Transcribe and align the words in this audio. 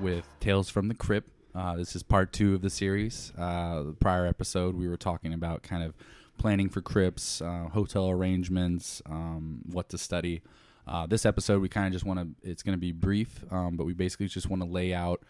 with 0.00 0.26
Tales 0.40 0.68
from 0.68 0.88
the 0.88 0.94
Crypt. 0.94 1.30
Uh, 1.54 1.76
this 1.76 1.96
is 1.96 2.02
part 2.02 2.32
two 2.32 2.54
of 2.54 2.60
the 2.62 2.70
series. 2.70 3.32
Uh, 3.38 3.82
the 3.82 3.92
prior 3.98 4.26
episode, 4.26 4.76
we 4.76 4.88
were 4.88 4.96
talking 4.96 5.32
about 5.32 5.62
kind 5.62 5.82
of 5.82 5.94
planning 6.36 6.68
for 6.68 6.82
crypts, 6.82 7.40
uh, 7.40 7.68
hotel 7.72 8.10
arrangements, 8.10 9.00
um, 9.06 9.62
what 9.70 9.88
to 9.88 9.96
study. 9.98 10.42
Uh, 10.86 11.06
this 11.06 11.24
episode, 11.24 11.62
we 11.62 11.68
kind 11.68 11.86
of 11.86 11.92
just 11.92 12.04
want 12.04 12.20
to, 12.20 12.48
it's 12.48 12.62
going 12.62 12.74
to 12.76 12.80
be 12.80 12.92
brief, 12.92 13.42
um, 13.50 13.76
but 13.76 13.84
we 13.86 13.94
basically 13.94 14.26
just 14.26 14.50
want 14.50 14.62
to 14.62 14.68
lay 14.68 14.92
out 14.92 15.22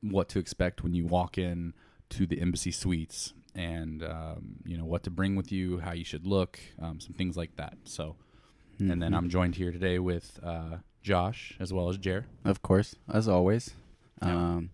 what 0.00 0.28
to 0.28 0.38
expect 0.38 0.82
when 0.82 0.94
you 0.94 1.06
walk 1.06 1.38
in 1.38 1.72
to 2.10 2.26
the 2.26 2.40
embassy 2.40 2.72
suites 2.72 3.32
and, 3.54 4.02
um, 4.02 4.56
you 4.64 4.76
know, 4.76 4.84
what 4.84 5.04
to 5.04 5.10
bring 5.10 5.36
with 5.36 5.52
you, 5.52 5.78
how 5.78 5.92
you 5.92 6.04
should 6.04 6.26
look, 6.26 6.58
um, 6.82 6.98
some 7.00 7.12
things 7.12 7.36
like 7.36 7.54
that. 7.56 7.76
So, 7.84 8.16
and 8.80 9.02
then 9.02 9.12
Mhm. 9.12 9.16
I'm 9.16 9.28
joined 9.28 9.54
here 9.56 9.72
today 9.72 9.98
with 9.98 10.38
uh, 10.42 10.78
Josh 11.02 11.56
as 11.58 11.72
well 11.72 11.88
as 11.88 11.98
Jer. 11.98 12.26
Of 12.44 12.62
course, 12.62 12.96
as 13.12 13.26
always. 13.28 13.74
Yeah. 14.22 14.34
Um, 14.36 14.70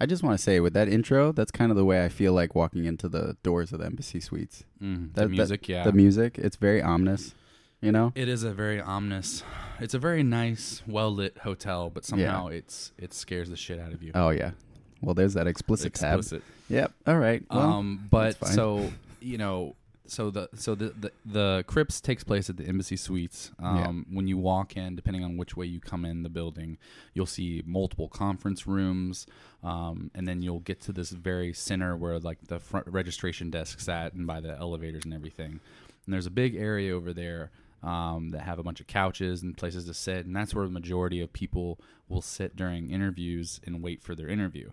I 0.00 0.06
just 0.06 0.22
want 0.24 0.36
to 0.36 0.42
say 0.42 0.58
with 0.58 0.72
that 0.74 0.88
intro, 0.88 1.30
that's 1.32 1.52
kind 1.52 1.70
of 1.70 1.76
the 1.76 1.84
way 1.84 2.04
I 2.04 2.08
feel 2.08 2.32
like 2.32 2.54
walking 2.56 2.84
into 2.86 3.08
the 3.08 3.36
doors 3.44 3.72
of 3.72 3.78
the 3.78 3.86
embassy 3.86 4.18
suites. 4.20 4.64
Mm, 4.82 5.14
That- 5.14 5.14
the 5.14 5.20
that- 5.22 5.28
music, 5.30 5.68
yeah. 5.68 5.84
The 5.84 5.92
music, 5.92 6.38
it's 6.38 6.56
very 6.56 6.82
ominous, 6.82 7.34
you 7.80 7.92
know? 7.92 8.12
It 8.16 8.28
is 8.28 8.42
a 8.42 8.52
very 8.52 8.80
ominous. 8.80 9.44
It's 9.78 9.94
a 9.94 10.00
very 10.00 10.24
nice, 10.24 10.82
well 10.88 11.12
lit 11.14 11.38
hotel, 11.38 11.88
but 11.90 12.04
somehow 12.04 12.48
it's 12.48 12.92
it 12.98 13.14
scares 13.14 13.48
the 13.48 13.56
shit 13.56 13.78
out 13.78 13.92
of 13.92 14.02
you. 14.02 14.10
Oh, 14.14 14.30
yeah. 14.30 14.52
Well, 15.00 15.14
there's 15.14 15.34
that 15.34 15.46
explicit, 15.46 15.86
Explicit. 15.88 16.42
tab. 16.42 16.74
Yep. 16.76 16.92
All 17.06 17.18
right. 17.18 17.44
Well, 17.50 17.60
um, 17.60 18.06
but 18.10 18.44
so 18.46 18.90
you 19.20 19.38
know, 19.38 19.76
so 20.06 20.30
the 20.30 20.48
so 20.54 20.74
the 20.74 20.90
the, 20.98 21.12
the 21.24 21.64
crypts 21.66 22.00
takes 22.00 22.24
place 22.24 22.50
at 22.50 22.56
the 22.56 22.64
embassy 22.64 22.96
suites. 22.96 23.50
Um, 23.58 24.06
When 24.10 24.26
you 24.26 24.38
walk 24.38 24.76
in, 24.76 24.96
depending 24.96 25.24
on 25.24 25.36
which 25.36 25.56
way 25.56 25.66
you 25.66 25.80
come 25.80 26.04
in 26.04 26.22
the 26.22 26.28
building, 26.28 26.78
you'll 27.14 27.26
see 27.26 27.62
multiple 27.66 28.08
conference 28.08 28.66
rooms, 28.66 29.26
um, 29.62 30.10
and 30.14 30.26
then 30.26 30.42
you'll 30.42 30.60
get 30.60 30.80
to 30.82 30.92
this 30.92 31.10
very 31.10 31.52
center 31.52 31.96
where 31.96 32.18
like 32.18 32.38
the 32.48 32.58
front 32.58 32.86
registration 32.86 33.50
desk 33.50 33.80
sat, 33.80 34.12
and 34.14 34.26
by 34.26 34.40
the 34.40 34.56
elevators 34.58 35.04
and 35.04 35.14
everything. 35.14 35.60
And 36.04 36.12
there's 36.12 36.26
a 36.26 36.30
big 36.30 36.54
area 36.54 36.94
over 36.94 37.12
there. 37.12 37.50
Um, 37.84 38.30
that 38.30 38.42
have 38.42 38.60
a 38.60 38.62
bunch 38.62 38.78
of 38.78 38.86
couches 38.86 39.42
and 39.42 39.56
places 39.56 39.86
to 39.86 39.94
sit, 39.94 40.24
and 40.24 40.36
that's 40.36 40.54
where 40.54 40.64
the 40.64 40.70
majority 40.70 41.20
of 41.20 41.32
people 41.32 41.80
will 42.08 42.22
sit 42.22 42.54
during 42.54 42.90
interviews 42.90 43.60
and 43.66 43.82
wait 43.82 44.04
for 44.04 44.14
their 44.14 44.28
interview. 44.28 44.70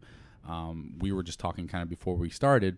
Um, 0.48 0.94
we 1.00 1.12
were 1.12 1.24
just 1.24 1.40
talking 1.40 1.68
kind 1.68 1.82
of 1.82 1.90
before 1.90 2.14
we 2.14 2.30
started. 2.30 2.78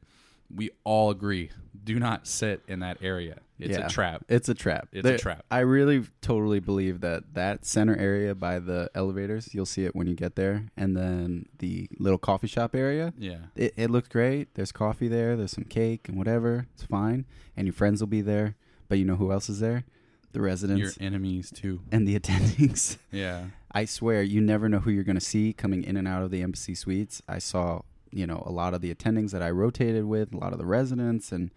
We 0.50 0.70
all 0.86 1.10
agree: 1.10 1.50
do 1.84 2.00
not 2.00 2.28
sit 2.28 2.62
in 2.68 2.80
that 2.80 2.98
area. 3.02 3.40
It's 3.60 3.78
Yeah. 3.78 3.86
a 3.86 3.90
trap. 3.90 4.24
it's 4.28 4.50
a 4.50 4.54
trap. 4.56 4.88
It's 4.92 5.04
There- 5.04 5.16
a 5.16 5.20
trap. 5.20 5.46
I 5.52 5.60
really 5.60 6.04
totally 6.22 6.60
believe 6.60 7.02
that 7.02 7.34
that 7.36 7.66
center 7.66 7.96
area 7.96 8.34
by 8.34 8.60
the 8.60 8.90
elevators, 8.96 9.54
you'll 9.54 9.66
see 9.68 9.86
it 9.86 9.96
when 9.96 10.08
you 10.08 10.16
get 10.16 10.36
there. 10.36 10.66
And 10.76 10.96
then 10.98 11.46
the 11.60 11.88
little 12.00 12.18
coffee 12.18 12.48
shop 12.48 12.76
area, 12.76 13.14
Yeah, 13.18 13.38
it, 13.56 13.74
it 13.78 13.90
looks 13.92 14.08
great. 14.10 14.54
There's 14.56 14.72
coffee 14.72 15.08
there. 15.08 15.36
There's 15.38 15.52
some 15.52 15.64
cake 15.66 16.08
and 16.10 16.18
whatever. 16.18 16.66
It's 16.74 16.84
fine. 16.84 17.26
And 17.56 17.68
your 17.68 17.74
friends 17.74 18.00
will 18.02 18.08
be 18.08 18.22
there. 18.22 18.56
But 18.90 18.98
you 18.98 19.06
know 19.06 19.16
who 19.16 19.32
else 19.32 19.48
is 19.50 19.60
there? 19.60 19.84
The 20.34 20.42
residents 20.42 20.98
your 20.98 21.08
enemies 21.08 21.52
too. 21.52 21.82
and 21.92 22.08
the 22.08 22.16
attendings. 22.20 22.98
Yeah, 23.12 23.46
I 23.72 23.86
swear, 23.86 24.24
you 24.24 24.40
never 24.42 24.70
know 24.70 24.80
who 24.80 24.90
you're 24.92 25.04
going 25.04 25.16
to 25.20 25.22
see 25.22 25.54
coming 25.54 25.84
in 25.84 25.98
and 25.98 26.08
out 26.08 26.24
of 26.24 26.32
the 26.32 26.42
embassy 26.42 26.74
suites. 26.74 27.22
I 27.28 27.38
saw, 27.40 27.82
you 28.12 28.26
know, 28.26 28.42
a 28.46 28.52
lot 28.52 28.74
of 28.74 28.82
the 28.82 28.94
attendings 28.94 29.32
that 29.32 29.42
I 29.42 29.50
rotated 29.52 30.06
with, 30.06 30.34
a 30.34 30.38
lot 30.38 30.52
of 30.54 30.58
the 30.60 30.66
residents, 30.66 31.32
and 31.32 31.52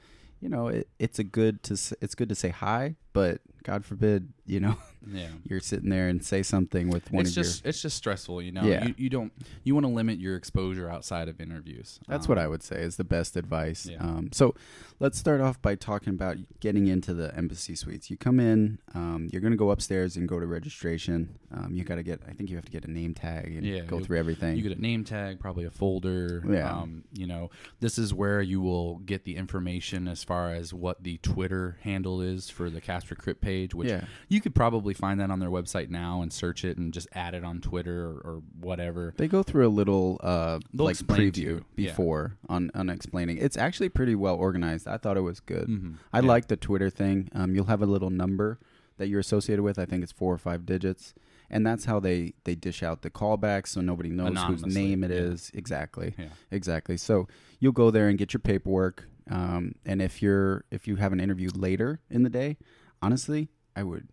you 0.45 0.51
know, 0.51 0.69
it, 0.69 0.89
it's 0.99 1.19
a 1.19 1.25
good 1.25 1.63
to 1.63 1.73
it's 2.03 2.15
good 2.15 2.29
to 2.29 2.35
say 2.35 2.51
hi, 2.51 2.97
but 3.15 3.41
God 3.63 3.83
forbid, 3.83 4.31
you 4.47 4.61
know, 4.61 4.77
yeah. 5.11 5.29
you're 5.49 5.61
sitting 5.61 5.89
there 5.91 6.09
and 6.09 6.25
say 6.25 6.43
something 6.43 6.89
with 6.89 7.11
one 7.13 7.23
It's 7.23 7.31
of 7.31 7.45
just 7.45 7.67
it's 7.67 7.81
just 7.83 7.97
stressful, 7.97 8.43
you 8.43 8.53
know. 8.53 8.65
Yeah. 8.65 8.87
You, 8.87 8.95
you 8.99 9.11
don't 9.11 9.33
you 9.63 9.75
want 9.75 9.85
to 9.87 9.93
limit 9.93 10.19
your 10.19 10.37
exposure 10.37 10.89
outside 10.89 11.29
of 11.29 11.41
interviews. 11.41 12.01
That's 12.09 12.27
Um, 12.27 12.29
what 12.31 12.39
I 12.39 12.47
would 12.47 12.63
say 12.63 12.77
is 12.83 12.97
the 12.97 13.05
best 13.05 13.37
advice. 13.37 13.87
Yeah. 13.87 13.99
Um, 13.99 14.31
so 14.33 14.55
let's 15.01 15.19
start 15.19 15.41
off 15.41 15.61
by 15.61 15.75
talking 15.75 16.13
about 16.13 16.37
getting 16.61 16.87
into 16.87 17.15
the 17.15 17.35
embassy 17.37 17.75
suites. 17.75 18.11
You 18.11 18.17
come 18.17 18.39
in, 18.39 18.79
um, 18.95 19.29
you're 19.33 19.41
going 19.41 19.53
to 19.53 19.57
go 19.59 19.71
upstairs 19.71 20.17
and 20.17 20.29
go 20.29 20.39
to 20.39 20.47
registration. 20.47 21.39
Um, 21.53 21.75
you 21.75 21.85
got 21.85 21.97
to 21.97 22.03
get, 22.03 22.21
I 22.29 22.33
think 22.33 22.51
you 22.51 22.57
have 22.57 22.65
to 22.65 22.73
get 22.73 22.85
a 22.85 22.91
name 22.91 23.15
tag 23.15 23.47
and 23.55 23.65
Yeah, 23.65 23.81
go 23.83 24.01
through 24.01 24.19
everything. 24.19 24.57
You 24.57 24.63
get 24.63 24.77
a 24.77 24.81
name 24.81 25.05
tag, 25.05 25.41
probably 25.41 25.65
a 25.65 25.71
folder. 25.71 26.43
Yeah. 26.49 26.71
Um, 26.71 27.05
you 27.13 27.27
know, 27.27 27.51
this 27.81 27.99
is 27.99 28.13
where 28.15 28.41
you 28.43 28.61
will 28.61 28.99
get 28.99 29.25
the 29.25 29.37
information 29.37 30.09
as 30.09 30.25
far 30.25 30.53
as 30.53 30.73
what 30.75 31.03
the 31.03 31.19
Twitter 31.19 31.79
handle 31.83 32.21
is 32.21 32.51
for 32.51 32.71
the 32.71 32.81
CASPR 32.81 33.17
CRIP 33.19 33.41
page, 33.41 33.75
which 33.75 33.89
yeah. 33.89 34.05
You 34.35 34.41
could 34.41 34.55
probably 34.55 34.93
find 34.95 35.21
that 35.21 35.31
on 35.31 35.39
their 35.39 35.49
website 35.51 35.89
now 35.91 36.21
and 36.23 36.33
search 36.33 36.65
it 36.65 36.77
and 36.77 36.93
just 36.93 37.09
add 37.13 37.35
it 37.35 37.45
on 37.45 37.61
Twitter 37.61 38.05
or, 38.05 38.15
or 38.25 38.43
whatever. 38.61 39.15
They 39.17 39.29
go 39.29 39.43
through 39.43 39.67
a 39.67 39.71
little 39.71 40.21
uh, 40.23 40.59
They'll 40.73 40.87
like 40.87 40.97
preview 40.97 41.37
you, 41.37 41.65
yeah. 41.77 41.91
before 41.91 42.37
on, 42.49 42.71
on 42.75 42.91
explaining. 42.91 43.39
It's 43.39 43.57
actually 43.57 43.89
pretty 43.89 44.15
well 44.15 44.35
organized. 44.37 44.87
I 44.89 44.97
thought 44.99 45.17
it 45.17 45.21
was 45.23 45.41
good. 45.41 45.69
Mhm. 45.69 45.95
I 46.13 46.21
Yeah. 46.21 46.27
like 46.29 46.49
the 46.49 46.57
Twitter 46.57 46.91
thing. 46.91 47.29
Um, 47.33 47.55
you'll 47.55 47.67
have 47.67 47.83
a 47.83 47.87
little 47.87 48.11
number 48.11 48.59
that 48.99 49.09
you're 49.09 49.21
associated 49.21 49.63
with. 49.63 49.79
I 49.79 49.85
think 49.87 50.03
it's 50.03 50.13
four 50.13 50.33
or 50.35 50.39
five 50.39 50.67
digits, 50.67 51.15
and 51.51 51.67
that's 51.67 51.85
how 51.85 52.01
they 52.01 52.35
they 52.45 52.55
dish 52.55 52.83
out 52.83 53.03
the 53.03 53.11
callbacks, 53.11 53.69
so 53.69 53.81
nobody 53.81 54.11
knows 54.11 54.39
whose 54.43 54.65
name 54.67 55.03
it 55.05 55.11
yeah. 55.11 55.17
is 55.17 55.51
exactly. 55.55 56.15
Yeah. 56.19 56.27
Exactly. 56.51 56.97
So 56.97 57.27
you'll 57.61 57.73
go 57.73 57.91
there 57.91 58.09
and 58.09 58.19
get 58.19 58.33
your 58.33 58.41
paperwork. 58.41 59.09
Um, 59.31 59.75
and 59.87 60.03
if 60.03 60.21
you're 60.23 60.65
if 60.71 60.87
you 60.87 60.97
have 60.97 61.13
an 61.13 61.21
interview 61.21 61.51
later 61.55 62.01
in 62.11 62.23
the 62.25 62.31
day, 62.31 62.57
honestly, 63.03 63.49
I 63.77 63.83
would 63.83 64.09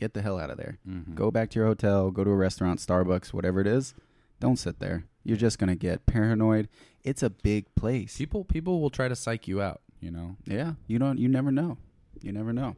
get 0.00 0.14
the 0.14 0.22
hell 0.22 0.38
out 0.40 0.50
of 0.50 0.56
there. 0.56 0.78
Mhm. 0.88 1.14
Go 1.14 1.30
back 1.30 1.50
to 1.50 1.58
your 1.60 1.66
hotel, 1.68 2.10
go 2.10 2.24
to 2.24 2.30
a 2.30 2.36
restaurant, 2.36 2.80
Starbucks, 2.80 3.32
whatever 3.32 3.60
it 3.60 3.66
is. 3.66 3.94
Don't 4.40 4.56
sit 4.56 4.78
there. 4.80 5.04
You're 5.22 5.36
just 5.36 5.58
gonna 5.58 5.76
get 5.76 6.06
paranoid. 6.06 6.68
It's 7.04 7.22
a 7.22 7.28
big 7.30 7.72
place. 7.74 8.16
People 8.16 8.44
people 8.44 8.80
will 8.80 8.90
try 8.90 9.06
to 9.08 9.14
psych 9.14 9.46
you 9.46 9.60
out. 9.60 9.82
You 10.00 10.10
know. 10.10 10.36
Yeah, 10.46 10.74
you 10.86 10.98
don't. 10.98 11.18
You 11.18 11.28
never 11.28 11.52
know. 11.52 11.76
You 12.22 12.32
never 12.32 12.52
know. 12.52 12.74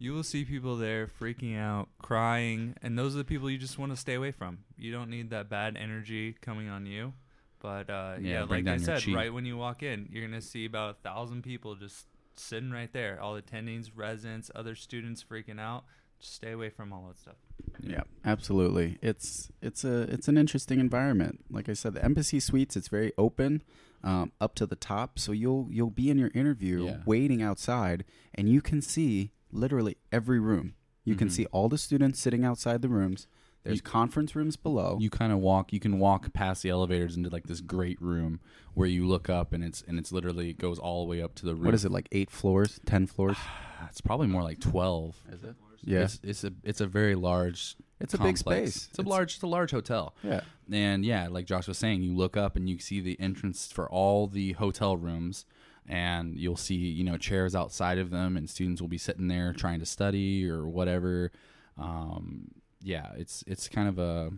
You 0.00 0.12
will 0.12 0.22
see 0.24 0.44
people 0.44 0.76
there 0.76 1.06
freaking 1.08 1.56
out, 1.58 1.88
crying, 1.98 2.74
and 2.82 2.96
those 2.98 3.14
are 3.14 3.18
the 3.18 3.24
people 3.24 3.50
you 3.50 3.58
just 3.58 3.78
want 3.78 3.90
to 3.92 3.96
stay 3.96 4.14
away 4.14 4.30
from. 4.32 4.58
You 4.76 4.92
don't 4.92 5.10
need 5.10 5.30
that 5.30 5.48
bad 5.48 5.76
energy 5.76 6.34
coming 6.40 6.68
on 6.68 6.86
you. 6.86 7.14
But 7.60 7.90
uh, 7.90 8.16
Yeah, 8.20 8.40
yeah, 8.40 8.42
like 8.44 8.66
I 8.68 8.76
said, 8.76 9.02
chi. 9.02 9.12
right 9.12 9.32
when 9.34 9.44
you 9.44 9.56
walk 9.56 9.82
in, 9.82 10.08
you're 10.10 10.24
gonna 10.26 10.40
see 10.40 10.64
about 10.64 10.90
a 10.90 10.94
thousand 11.08 11.42
people 11.42 11.74
just 11.74 12.06
sitting 12.36 12.70
right 12.70 12.92
there. 12.92 13.20
All 13.20 13.40
attendings, 13.40 13.90
residents, 13.94 14.50
other 14.54 14.74
students 14.76 15.24
freaking 15.24 15.58
out. 15.60 15.84
Just 16.20 16.34
stay 16.34 16.52
away 16.52 16.68
from 16.70 16.92
all 16.92 17.06
that 17.08 17.18
stuff. 17.18 17.36
Yeah, 17.80 18.02
absolutely. 18.24 18.98
It's 19.02 19.50
it's 19.62 19.84
a 19.84 20.02
it's 20.02 20.26
an 20.28 20.36
interesting 20.36 20.80
environment. 20.80 21.44
Like 21.50 21.68
I 21.68 21.74
said, 21.74 21.94
the 21.94 22.04
embassy 22.04 22.40
suites. 22.40 22.76
It's 22.76 22.88
very 22.88 23.12
open, 23.16 23.62
um, 24.02 24.32
up 24.40 24.54
to 24.56 24.66
the 24.66 24.76
top. 24.76 25.18
So 25.18 25.32
you'll 25.32 25.68
you'll 25.70 25.90
be 25.90 26.10
in 26.10 26.18
your 26.18 26.30
interview 26.34 26.84
Yeah. 26.86 26.96
waiting 27.06 27.40
outside, 27.42 28.04
and 28.34 28.48
you 28.48 28.60
can 28.60 28.82
see 28.82 29.30
literally 29.52 29.96
every 30.10 30.40
room. 30.40 30.74
You 31.04 31.14
can 31.14 31.28
Mhm. 31.28 31.32
see 31.32 31.46
all 31.46 31.68
the 31.68 31.78
students 31.78 32.18
sitting 32.20 32.44
outside 32.44 32.82
the 32.82 32.88
rooms. 32.88 33.26
There's 33.64 33.76
You- 33.78 33.82
conference 33.82 34.34
rooms 34.36 34.56
below. 34.56 34.98
You 35.00 35.10
kind 35.10 35.32
of 35.32 35.38
walk. 35.38 35.72
You 35.72 35.80
can 35.80 35.98
walk 35.98 36.32
past 36.32 36.62
the 36.62 36.68
elevators 36.70 37.16
into 37.16 37.28
like 37.30 37.46
this 37.46 37.60
great 37.60 38.00
room 38.02 38.40
where 38.74 38.88
you 38.88 39.06
look 39.06 39.28
up 39.30 39.52
and 39.52 39.62
it's 39.64 39.82
and 39.82 39.98
it's 39.98 40.10
literally 40.10 40.50
it 40.50 40.58
goes 40.58 40.78
all 40.80 41.04
the 41.04 41.08
way 41.10 41.22
up 41.22 41.34
to 41.36 41.46
the 41.46 41.54
roof. 41.54 41.64
what 41.66 41.74
is 41.74 41.84
it 41.84 41.92
like? 41.92 42.08
Eight 42.12 42.30
floors, 42.30 42.80
ten 42.84 43.06
floors? 43.06 43.36
It's 43.88 44.00
probably 44.00 44.26
more 44.26 44.42
like 44.42 44.58
twelve. 44.58 45.22
Is 45.30 45.44
it? 45.44 45.54
Yeah, 45.82 46.00
It's, 46.00 46.20
it's 46.22 46.44
a 46.44 46.52
it's 46.64 46.80
a 46.80 46.86
very 46.86 47.14
large. 47.14 47.76
it's 48.00 48.14
a 48.14 48.18
big 48.18 48.36
space. 48.38 48.88
It's 48.90 48.98
a 48.98 49.02
large. 49.02 49.34
It's 49.34 49.42
a 49.42 49.46
large 49.46 49.70
hotel. 49.70 50.14
Yeah. 50.22 50.40
And 50.70 51.04
yeah, 51.04 51.28
like 51.28 51.46
Josh 51.46 51.66
was 51.68 51.78
saying, 51.78 52.02
you 52.02 52.14
look 52.14 52.36
up 52.36 52.56
and 52.56 52.68
you 52.68 52.78
see 52.78 53.00
the 53.00 53.18
entrance 53.20 53.70
for 53.72 53.88
all 53.88 54.26
the 54.26 54.52
hotel 54.52 54.96
rooms, 54.96 55.44
and 55.86 56.36
you'll 56.36 56.56
see 56.56 56.74
you 56.74 57.04
know 57.04 57.16
chairs 57.16 57.54
outside 57.54 57.98
of 57.98 58.10
them, 58.10 58.36
and 58.36 58.48
students 58.50 58.80
will 58.80 58.88
be 58.88 58.98
sitting 58.98 59.28
there 59.28 59.52
trying 59.52 59.80
to 59.80 59.86
study 59.86 60.48
or 60.48 60.66
whatever. 60.68 61.30
Um, 61.78 62.48
yeah, 62.82 63.12
it's 63.16 63.44
it's 63.46 63.68
kind 63.68 63.88
of 63.88 63.98
a 63.98 64.30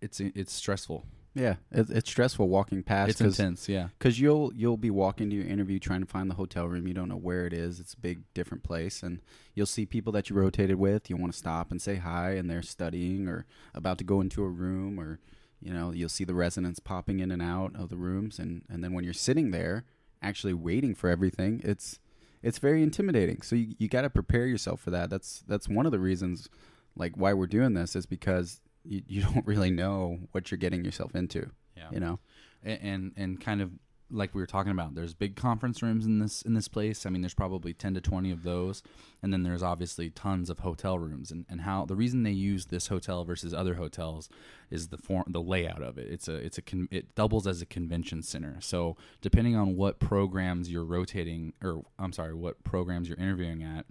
it's 0.00 0.20
it's 0.20 0.52
stressful. 0.52 1.04
Yeah, 1.34 1.56
it, 1.72 1.90
it's 1.90 2.08
stressful 2.10 2.48
walking 2.48 2.82
past. 2.84 3.10
It's 3.10 3.20
'cause- 3.20 3.38
intense. 3.40 3.68
Yeah. 3.68 3.88
because 3.98 4.20
you'll 4.20 4.52
you'll 4.54 4.76
be 4.76 4.90
walking 4.90 5.30
to 5.30 5.36
your 5.36 5.46
interview 5.46 5.78
trying 5.80 6.00
to 6.00 6.06
find 6.06 6.30
the 6.30 6.34
hotel 6.36 6.66
room 6.68 6.86
you 6.86 6.94
don't 6.94 7.08
know 7.08 7.16
where 7.16 7.44
it 7.46 7.52
is 7.52 7.80
it's 7.80 7.94
a 7.94 7.98
big 7.98 8.22
different 8.34 8.62
place 8.62 9.02
and 9.02 9.20
you'll 9.54 9.66
see 9.66 9.84
people 9.84 10.12
that 10.12 10.30
you 10.30 10.36
rotated 10.36 10.76
with 10.76 11.10
you 11.10 11.16
want 11.16 11.32
to 11.32 11.38
stop 11.38 11.70
and 11.72 11.82
say 11.82 11.96
hi 11.96 12.32
and 12.32 12.48
they're 12.48 12.62
studying 12.62 13.26
or 13.28 13.46
about 13.74 13.98
to 13.98 14.04
go 14.04 14.20
into 14.20 14.44
a 14.44 14.48
room 14.48 14.98
or 15.00 15.18
you 15.60 15.72
know 15.72 15.90
you'll 15.90 16.08
see 16.08 16.24
the 16.24 16.34
residents 16.34 16.78
popping 16.78 17.18
in 17.18 17.30
and 17.32 17.42
out 17.42 17.74
of 17.74 17.88
the 17.88 17.96
rooms 17.96 18.38
and 18.38 18.62
and 18.68 18.84
then 18.84 18.92
when 18.92 19.02
you're 19.02 19.12
sitting 19.12 19.50
there 19.50 19.84
actually 20.22 20.54
waiting 20.54 20.94
for 20.94 21.10
everything 21.10 21.60
it's 21.64 21.98
it's 22.42 22.58
very 22.58 22.82
intimidating 22.82 23.42
so 23.42 23.56
you, 23.56 23.74
you 23.78 23.88
got 23.88 24.02
to 24.02 24.10
prepare 24.10 24.46
yourself 24.46 24.80
for 24.80 24.90
that 24.90 25.10
that's 25.10 25.42
that's 25.48 25.68
one 25.68 25.84
of 25.86 25.90
the 25.92 25.98
reasons 25.98 26.48
like 26.96 27.16
why 27.16 27.32
we're 27.32 27.46
doing 27.48 27.74
this 27.74 27.96
is 27.96 28.06
because 28.06 28.60
you, 28.84 29.02
you 29.06 29.22
don't 29.22 29.46
really 29.52 29.70
know 29.70 30.18
what 30.32 30.50
you're 30.50 30.58
getting 30.58 30.84
yourself 30.84 31.14
into 31.14 31.50
Yeah. 31.76 31.88
you 31.92 32.00
know 32.00 32.18
and 32.62 32.80
and, 32.82 33.12
and 33.16 33.40
kind 33.40 33.60
of 33.60 33.70
like 34.10 34.34
we 34.34 34.40
were 34.40 34.46
talking 34.46 34.70
about, 34.70 34.94
there's 34.94 35.14
big 35.14 35.34
conference 35.34 35.82
rooms 35.82 36.04
in 36.04 36.18
this 36.18 36.42
in 36.42 36.52
this 36.54 36.68
place. 36.68 37.04
I 37.06 37.10
mean, 37.10 37.22
there's 37.22 37.34
probably 37.34 37.72
ten 37.72 37.94
to 37.94 38.00
twenty 38.00 38.30
of 38.30 38.42
those, 38.42 38.82
and 39.22 39.32
then 39.32 39.42
there's 39.42 39.62
obviously 39.62 40.10
tons 40.10 40.50
of 40.50 40.60
hotel 40.60 40.98
rooms. 40.98 41.30
And, 41.30 41.46
and 41.48 41.62
how 41.62 41.84
the 41.86 41.96
reason 41.96 42.22
they 42.22 42.30
use 42.30 42.66
this 42.66 42.88
hotel 42.88 43.24
versus 43.24 43.52
other 43.54 43.74
hotels 43.74 44.28
is 44.70 44.88
the 44.88 44.98
form, 44.98 45.24
the 45.28 45.40
layout 45.40 45.82
of 45.82 45.96
it. 45.98 46.06
It's 46.10 46.28
a 46.28 46.34
it's 46.34 46.58
a 46.58 46.62
con, 46.62 46.86
it 46.92 47.14
doubles 47.14 47.46
as 47.46 47.60
a 47.62 47.66
convention 47.66 48.22
center. 48.22 48.58
So 48.60 48.96
depending 49.20 49.56
on 49.56 49.74
what 49.74 49.98
programs 49.98 50.70
you're 50.70 50.84
rotating, 50.84 51.54
or 51.62 51.82
I'm 51.98 52.12
sorry, 52.12 52.34
what 52.34 52.62
programs 52.62 53.08
you're 53.08 53.18
interviewing 53.18 53.62
at 53.62 53.86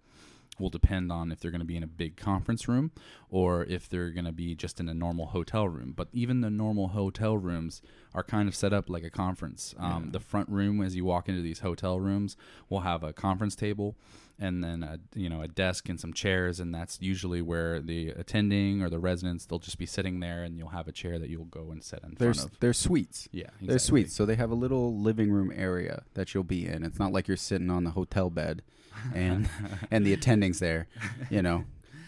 will 0.60 0.70
depend 0.70 1.12
on 1.12 1.32
if 1.32 1.40
they're 1.40 1.52
going 1.52 1.60
to 1.60 1.66
be 1.66 1.78
in 1.78 1.84
a 1.84 1.88
big 1.88 2.16
conference 2.18 2.68
room 2.68 2.92
or 3.30 3.64
if 3.66 3.90
they're 3.90 4.12
going 4.12 4.26
to 4.26 4.32
be 4.32 4.56
just 4.56 4.80
in 4.80 4.88
a 4.88 4.94
normal 4.94 5.28
hotel 5.28 5.68
room. 5.68 5.94
But 5.96 6.08
even 6.14 6.42
the 6.42 6.50
normal 6.50 6.90
hotel 6.90 7.38
rooms 7.38 7.82
are 8.14 8.24
kind 8.24 8.48
of 8.48 8.56
set 8.56 8.74
up 8.74 8.90
like 8.90 9.04
a 9.04 9.10
conference. 9.10 9.74
Um, 9.78 10.06
Yeah. 10.06 10.12
The 10.14 10.20
front 10.20 10.50
room, 10.50 10.82
as 10.82 10.96
you 10.96 11.06
walk 11.06 11.28
into 11.30 11.42
these 11.42 11.60
hotel 11.60 12.00
rooms, 12.00 12.38
will 12.70 12.82
have 12.82 13.04
a 13.04 13.14
conference 13.14 13.56
table 13.56 13.96
and 14.40 14.64
then 14.64 14.84
a, 14.84 15.00
you 15.14 15.30
know 15.30 15.42
a 15.42 15.48
desk 15.48 15.90
and 15.90 16.00
some 16.00 16.14
chairs, 16.14 16.60
and 16.60 16.74
that's 16.74 16.98
usually 17.02 17.42
where 17.42 17.80
the 17.80 18.10
attending 18.10 18.82
or 18.82 18.90
the 18.90 19.00
residents 19.00 19.46
they'll 19.46 19.60
just 19.60 19.78
be 19.78 19.86
sitting 19.86 20.20
there, 20.20 20.44
and 20.44 20.58
you'll 20.58 20.70
have 20.70 20.88
a 20.88 20.92
chair 20.92 21.20
that 21.20 21.30
you'll 21.30 21.46
go 21.46 21.72
and 21.72 21.84
sit 21.84 22.00
in 22.04 22.16
There's 22.18 22.38
front 22.38 22.54
of. 22.54 22.60
there's 22.60 22.78
suites. 22.78 23.30
Yeah, 23.32 23.50
They're 23.62 23.80
suites, 23.80 24.14
so 24.14 24.26
they 24.26 24.36
have 24.36 24.52
a 24.52 24.56
little 24.56 24.98
living 24.98 25.32
room 25.32 25.52
area 25.56 26.04
that 26.16 26.34
you'll 26.34 26.44
be 26.44 26.68
in. 26.68 26.84
It's 26.84 27.00
not 27.00 27.12
like 27.12 27.28
you're 27.28 27.38
sitting 27.38 27.70
on 27.70 27.84
the 27.84 27.92
hotel 27.92 28.30
bed, 28.30 28.62
and 29.14 29.50
and 29.92 30.06
the 30.06 30.16
attendings 30.16 30.60
there, 30.60 30.88
you 31.30 31.42
know. 31.42 31.66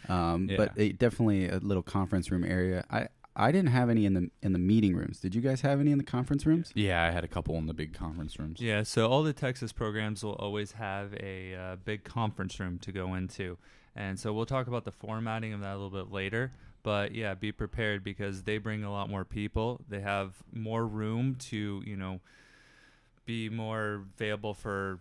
Um, 0.08 0.48
Yeah. 0.50 0.58
But 0.58 0.72
it, 0.76 1.00
definitely 1.00 1.50
a 1.50 1.58
little 1.58 1.82
conference 1.84 2.30
room 2.30 2.44
area. 2.44 2.86
I 2.92 3.08
I 3.36 3.52
didn't 3.52 3.72
have 3.72 3.90
any 3.90 4.06
in 4.06 4.14
the 4.14 4.30
in 4.42 4.54
the 4.54 4.60
meeting 4.60 4.96
rooms. 4.96 5.20
Did 5.20 5.36
you 5.36 5.42
guys 5.42 5.62
have 5.62 5.80
any 5.80 5.92
in 5.92 5.98
the 5.98 6.04
conference 6.04 6.46
rooms? 6.46 6.72
Yeah, 6.74 7.04
I 7.04 7.12
had 7.12 7.24
a 7.24 7.28
couple 7.28 7.56
in 7.56 7.68
the 7.68 7.74
big 7.74 7.94
conference 7.94 8.40
rooms. 8.40 8.62
Yeah, 8.62 8.84
so 8.84 9.10
all 9.10 9.24
the 9.24 9.34
Texas 9.34 9.74
programs 9.74 10.24
will 10.24 10.36
always 10.36 10.74
have 10.74 11.14
a 11.16 11.56
uh, 11.56 11.76
big 11.84 12.04
conference 12.04 12.60
room 12.60 12.80
to 12.80 12.92
go 12.92 13.14
into. 13.14 13.58
And 13.96 14.20
so 14.20 14.34
we'll 14.34 14.46
talk 14.46 14.68
about 14.68 14.86
the 14.86 14.92
formatting 14.92 15.54
of 15.54 15.62
that 15.62 15.74
a 15.74 15.78
little 15.78 15.90
bit 15.90 16.12
later. 16.12 16.52
But 16.84 17.16
yeah, 17.16 17.34
be 17.34 17.52
prepared 17.52 18.04
because 18.04 18.44
they 18.44 18.58
bring 18.58 18.84
a 18.84 18.92
lot 18.92 19.10
more 19.10 19.26
people. 19.26 19.82
They 19.90 20.02
have 20.02 20.36
more 20.54 20.86
room 20.86 21.36
to, 21.50 21.82
you 21.86 21.98
know, 21.98 22.20
be 23.26 23.50
more 23.50 24.04
available 24.16 24.54
for 24.54 25.00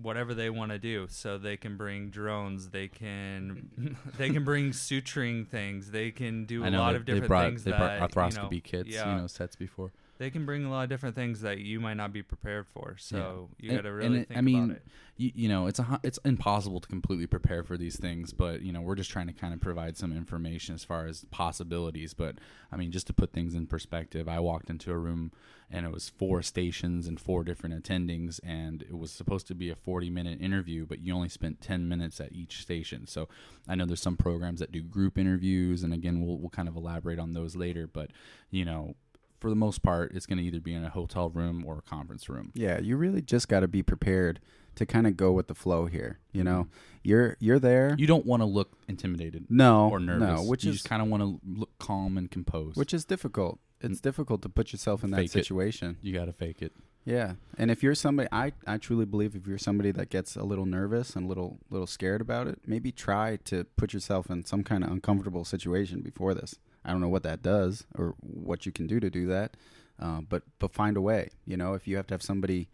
whatever 0.00 0.34
they 0.34 0.50
want 0.50 0.72
to 0.72 0.78
do. 0.78 1.06
So 1.10 1.38
they 1.38 1.56
can 1.56 1.76
bring 1.76 2.10
drones, 2.10 2.70
they 2.70 2.88
can 2.88 3.96
they 4.18 4.30
can 4.30 4.44
bring 4.44 4.70
suturing 4.70 5.46
things, 5.48 5.90
they 5.90 6.10
can 6.10 6.44
do 6.44 6.64
a 6.64 6.70
know 6.70 6.78
lot 6.78 6.90
they, 6.90 6.96
of 6.96 7.06
they 7.06 7.12
different 7.14 7.28
brought 7.28 7.46
things 7.46 7.64
they 7.64 7.70
that 7.72 7.78
brought 7.78 7.92
you 7.94 8.00
know, 8.00 8.48
arthroscopy 8.48 8.62
kits, 8.62 8.88
yeah. 8.88 9.14
you 9.14 9.20
know, 9.20 9.26
sets 9.26 9.56
before. 9.56 9.92
They 10.22 10.30
can 10.30 10.46
bring 10.46 10.64
a 10.64 10.70
lot 10.70 10.84
of 10.84 10.88
different 10.88 11.16
things 11.16 11.40
that 11.40 11.58
you 11.58 11.80
might 11.80 11.96
not 11.96 12.12
be 12.12 12.22
prepared 12.22 12.64
for. 12.68 12.94
So 12.96 13.50
you 13.58 13.72
got 13.72 13.82
to 13.82 13.92
really 13.92 14.20
it- 14.20 14.28
think 14.28 14.38
I 14.38 14.40
mean, 14.40 14.64
about 14.64 14.76
it. 14.76 14.82
you, 15.16 15.32
you 15.34 15.48
know 15.48 15.66
it's 15.66 15.80
a 15.80 16.00
it's 16.04 16.18
impossible 16.24 16.78
to 16.80 16.88
completely 16.88 17.26
prepare 17.26 17.62
for 17.64 17.76
these 17.76 17.96
things 17.96 18.32
but 18.32 18.62
you 18.62 18.72
know 18.72 18.80
we're 18.80 18.94
just 18.94 19.10
trying 19.10 19.26
to 19.26 19.32
kind 19.32 19.52
of 19.52 19.60
provide 19.60 19.96
some 19.96 20.12
information 20.12 20.74
as 20.74 20.84
far 20.84 21.06
as 21.06 21.24
possibilities 21.30 22.14
but 22.14 22.36
i 22.72 22.76
mean 22.76 22.90
just 22.90 23.06
to 23.06 23.12
put 23.12 23.32
things 23.32 23.54
in 23.54 23.66
perspective 23.66 24.28
i 24.28 24.38
walked 24.40 24.70
into 24.70 24.90
a 24.90 24.96
room 24.96 25.30
and 25.70 25.84
it 25.86 25.92
was 25.92 26.08
four 26.08 26.42
stations 26.42 27.06
and 27.06 27.20
four 27.20 27.44
different 27.44 27.74
attendings 27.74 28.40
and 28.44 28.82
it 28.82 28.96
was 28.96 29.10
supposed 29.10 29.46
to 29.46 29.54
be 29.54 29.70
a 29.70 29.76
40 29.76 30.08
minute 30.08 30.40
interview 30.40 30.86
but 30.86 31.00
you 31.00 31.14
only 31.14 31.28
spent 31.28 31.60
10 31.60 31.88
minutes 31.88 32.20
at 32.20 32.32
each 32.32 32.62
station 32.62 33.06
so 33.06 33.28
i 33.68 33.74
know 33.74 33.84
there's 33.84 34.00
some 34.00 34.16
programs 34.16 34.60
that 34.60 34.72
do 34.72 34.82
group 34.82 35.18
interviews 35.18 35.82
and 35.82 35.92
again 35.92 36.24
we'll, 36.24 36.38
we'll 36.38 36.50
kind 36.50 36.68
of 36.68 36.76
elaborate 36.76 37.18
on 37.18 37.32
those 37.34 37.54
later 37.54 37.86
but 37.86 38.10
you 38.50 38.64
know 38.64 38.94
for 39.42 39.50
the 39.50 39.56
most 39.56 39.82
part 39.82 40.12
it's 40.14 40.24
going 40.24 40.38
to 40.38 40.44
either 40.44 40.60
be 40.60 40.72
in 40.72 40.84
a 40.84 40.88
hotel 40.90 41.28
room 41.28 41.64
or 41.66 41.76
a 41.78 41.82
conference 41.82 42.28
room 42.28 42.50
Yeah, 42.54 42.78
you 42.80 42.96
really 42.96 43.20
just 43.20 43.48
got 43.48 43.60
to 43.60 43.68
be 43.68 43.82
prepared 43.82 44.40
to 44.76 44.86
kind 44.86 45.06
of 45.06 45.16
go 45.18 45.32
with 45.32 45.48
the 45.48 45.54
flow 45.54 45.84
here. 45.84 46.18
You 46.32 46.44
know, 46.44 46.68
you're 47.02 47.36
you're 47.40 47.58
there. 47.58 47.94
you 47.98 48.06
don't 48.06 48.24
want 48.24 48.40
to 48.40 48.46
look 48.46 48.70
intimidated 48.88 49.44
no, 49.50 49.90
or 49.90 49.98
nervous. 50.00 50.28
no, 50.28 50.42
which 50.44 50.64
you 50.64 50.70
is 50.70 50.76
just 50.78 50.88
kind 50.88 51.02
of 51.02 51.08
want 51.08 51.22
to 51.22 51.40
look 51.46 51.70
calm 51.78 52.16
and 52.16 52.30
composed. 52.30 52.78
which 52.78 52.94
is 52.94 53.04
difficult. 53.04 53.58
It's 53.82 54.00
difficult 54.00 54.40
to 54.42 54.48
put 54.48 54.72
yourself 54.72 55.02
in 55.04 55.10
that 55.10 55.16
Fake 55.18 55.26
it. 55.26 55.32
situation. 55.32 55.98
you 56.00 56.14
got 56.14 56.26
to 56.26 56.32
fake 56.32 56.62
it. 56.62 56.72
Yeah, 57.04 57.34
and 57.58 57.70
if 57.70 57.82
you're 57.82 57.96
somebody, 57.96 58.28
I 58.30 58.52
I 58.66 58.78
truly 58.78 59.04
believe 59.04 59.34
if 59.34 59.46
you're 59.46 59.58
somebody 59.58 59.90
that 59.92 60.08
gets 60.08 60.36
a 60.36 60.44
little 60.44 60.66
nervous 60.66 61.16
and 61.16 61.24
a 61.24 61.28
little 61.28 61.58
little 61.68 61.86
scared 61.86 62.20
about 62.20 62.46
it, 62.46 62.60
maybe 62.64 62.92
try 62.92 63.38
to 63.44 63.64
put 63.76 63.92
yourself 63.92 64.30
in 64.30 64.44
some 64.44 64.62
kind 64.62 64.84
of 64.84 64.90
uncomfortable 64.90 65.44
situation 65.44 66.00
before 66.00 66.32
this. 66.32 66.54
I 66.84 66.92
don't 66.92 67.00
know 67.00 67.08
what 67.08 67.24
that 67.24 67.42
does 67.42 67.86
or 67.96 68.14
what 68.20 68.66
you 68.66 68.72
can 68.72 68.86
do 68.86 69.00
to 69.00 69.10
do 69.10 69.26
that, 69.26 69.56
uh, 69.98 70.20
but 70.20 70.44
but 70.60 70.72
find 70.74 70.96
a 70.96 71.00
way. 71.00 71.30
You 71.44 71.56
know, 71.56 71.74
if 71.74 71.88
you 71.88 71.96
have 71.96 72.06
to 72.08 72.14
have 72.14 72.22
somebody, 72.22 72.68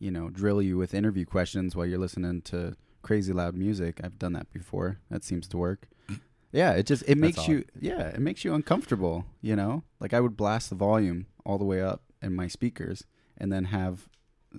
you 0.00 0.10
know, 0.10 0.28
drill 0.28 0.60
you 0.60 0.76
with 0.76 0.92
interview 0.92 1.24
questions 1.24 1.76
while 1.76 1.86
you're 1.86 2.00
listening 2.00 2.42
to 2.42 2.74
crazy 3.02 3.32
loud 3.32 3.54
music, 3.54 4.00
I've 4.02 4.18
done 4.18 4.32
that 4.32 4.52
before. 4.52 4.98
That 5.08 5.22
seems 5.22 5.46
to 5.48 5.56
work. 5.56 5.88
Yeah, 6.50 6.72
it 6.72 6.86
just 6.86 7.02
it 7.06 7.18
makes 7.18 7.40
odd. 7.40 7.48
you 7.48 7.64
yeah, 7.78 8.08
it 8.08 8.20
makes 8.20 8.42
you 8.42 8.54
uncomfortable, 8.54 9.26
you 9.42 9.54
know? 9.54 9.82
Like 10.00 10.14
I 10.14 10.20
would 10.20 10.34
blast 10.34 10.70
the 10.70 10.76
volume 10.76 11.26
all 11.44 11.58
the 11.58 11.66
way 11.66 11.82
up 11.82 12.00
in 12.22 12.34
my 12.34 12.48
speakers 12.48 13.04
and 13.38 13.52
then 13.52 13.66
have 13.66 14.08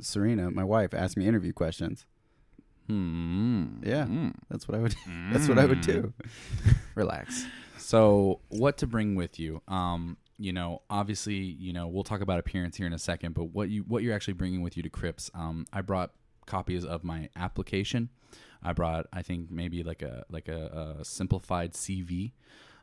Serena, 0.01 0.51
my 0.51 0.63
wife, 0.63 0.93
ask 0.93 1.17
me 1.17 1.27
interview 1.27 1.53
questions. 1.53 2.05
Hmm. 2.87 3.83
Yeah. 3.83 4.05
Mm. 4.05 4.33
That's 4.49 4.67
what 4.67 4.77
I 4.77 4.81
would 4.81 4.95
that's 5.31 5.47
what 5.47 5.59
I 5.59 5.65
would 5.65 5.81
do. 5.81 6.13
Relax. 6.95 7.45
So, 7.77 8.41
what 8.49 8.77
to 8.79 8.87
bring 8.87 9.15
with 9.15 9.39
you? 9.39 9.61
Um, 9.67 10.17
you 10.37 10.53
know, 10.53 10.81
obviously, 10.89 11.35
you 11.35 11.73
know, 11.73 11.87
we'll 11.87 12.03
talk 12.03 12.21
about 12.21 12.39
appearance 12.39 12.77
here 12.77 12.87
in 12.87 12.93
a 12.93 12.99
second, 12.99 13.33
but 13.35 13.45
what 13.45 13.69
you 13.69 13.83
what 13.83 14.01
you're 14.03 14.15
actually 14.15 14.33
bringing 14.33 14.61
with 14.61 14.75
you 14.75 14.83
to 14.83 14.89
Crips? 14.89 15.29
Um, 15.35 15.65
I 15.71 15.81
brought 15.81 16.11
copies 16.45 16.83
of 16.83 17.03
my 17.03 17.29
application. 17.35 18.09
I 18.61 18.73
brought, 18.73 19.05
I 19.13 19.21
think, 19.21 19.51
maybe 19.51 19.83
like 19.83 20.01
a 20.01 20.25
like 20.29 20.47
a, 20.47 20.97
a 20.99 21.05
simplified 21.05 21.73
CV. 21.73 22.31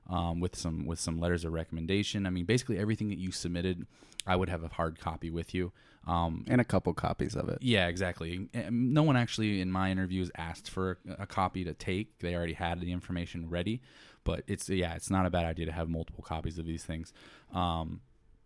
Um, 0.09 0.39
with 0.39 0.55
some 0.55 0.87
with 0.87 1.01
some 1.01 1.19
letters 1.19 1.45
of 1.45 1.53
recommendation. 1.53 2.27
I 2.27 2.31
mean, 2.31 2.45
basically 2.45 2.79
everything 2.79 3.09
that 3.09 3.19
you 3.19 3.33
submitted, 3.33 3.87
I 4.25 4.37
would 4.37 4.49
have 4.49 4.63
a 4.63 4.69
hard 4.69 5.01
copy 5.01 5.31
with 5.31 5.53
you. 5.53 5.73
Um, 6.07 6.45
And 6.47 6.61
a 6.61 6.65
couple 6.65 6.95
copies 6.95 7.35
of 7.35 7.49
it. 7.49 7.59
Yeah, 7.61 7.89
exactly. 7.89 8.49
And 8.55 8.95
No 8.95 9.03
one 9.03 9.17
actually 9.17 9.61
in 9.61 9.73
my 9.73 9.91
interviews 9.91 10.31
asked 10.37 10.71
for 10.71 10.99
a, 11.09 11.23
a 11.23 11.27
copy 11.27 11.65
to 11.65 11.75
take. 11.75 12.21
They 12.21 12.37
already 12.37 12.53
had 12.53 12.81
the 12.81 12.93
information 12.93 13.51
ready. 13.51 13.81
But 14.23 14.45
it's 14.47 14.69
yeah, 14.69 14.95
it's 14.95 15.11
not 15.11 15.27
a 15.27 15.31
bad 15.31 15.45
idea 15.45 15.67
to 15.67 15.73
have 15.73 15.89
multiple 15.89 16.23
copies 16.23 16.57
of 16.59 16.67
these 16.67 16.85
things. 16.85 17.13
Um, 17.53 18.01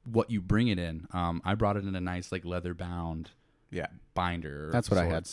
what 0.05 0.31
you 0.31 0.41
bring 0.41 0.69
it 0.69 0.79
in, 0.79 1.07
um, 1.13 1.43
I 1.45 1.55
brought 1.57 1.77
it 1.77 1.85
in 1.85 1.95
a 1.95 2.01
nice 2.01 2.33
like 2.33 2.47
leather 2.47 2.73
bound 2.73 3.33
Yeah. 3.71 3.89
binder. 4.15 4.71
That's 4.73 4.91
what 4.91 4.99
I 4.99 5.05
had. 5.05 5.29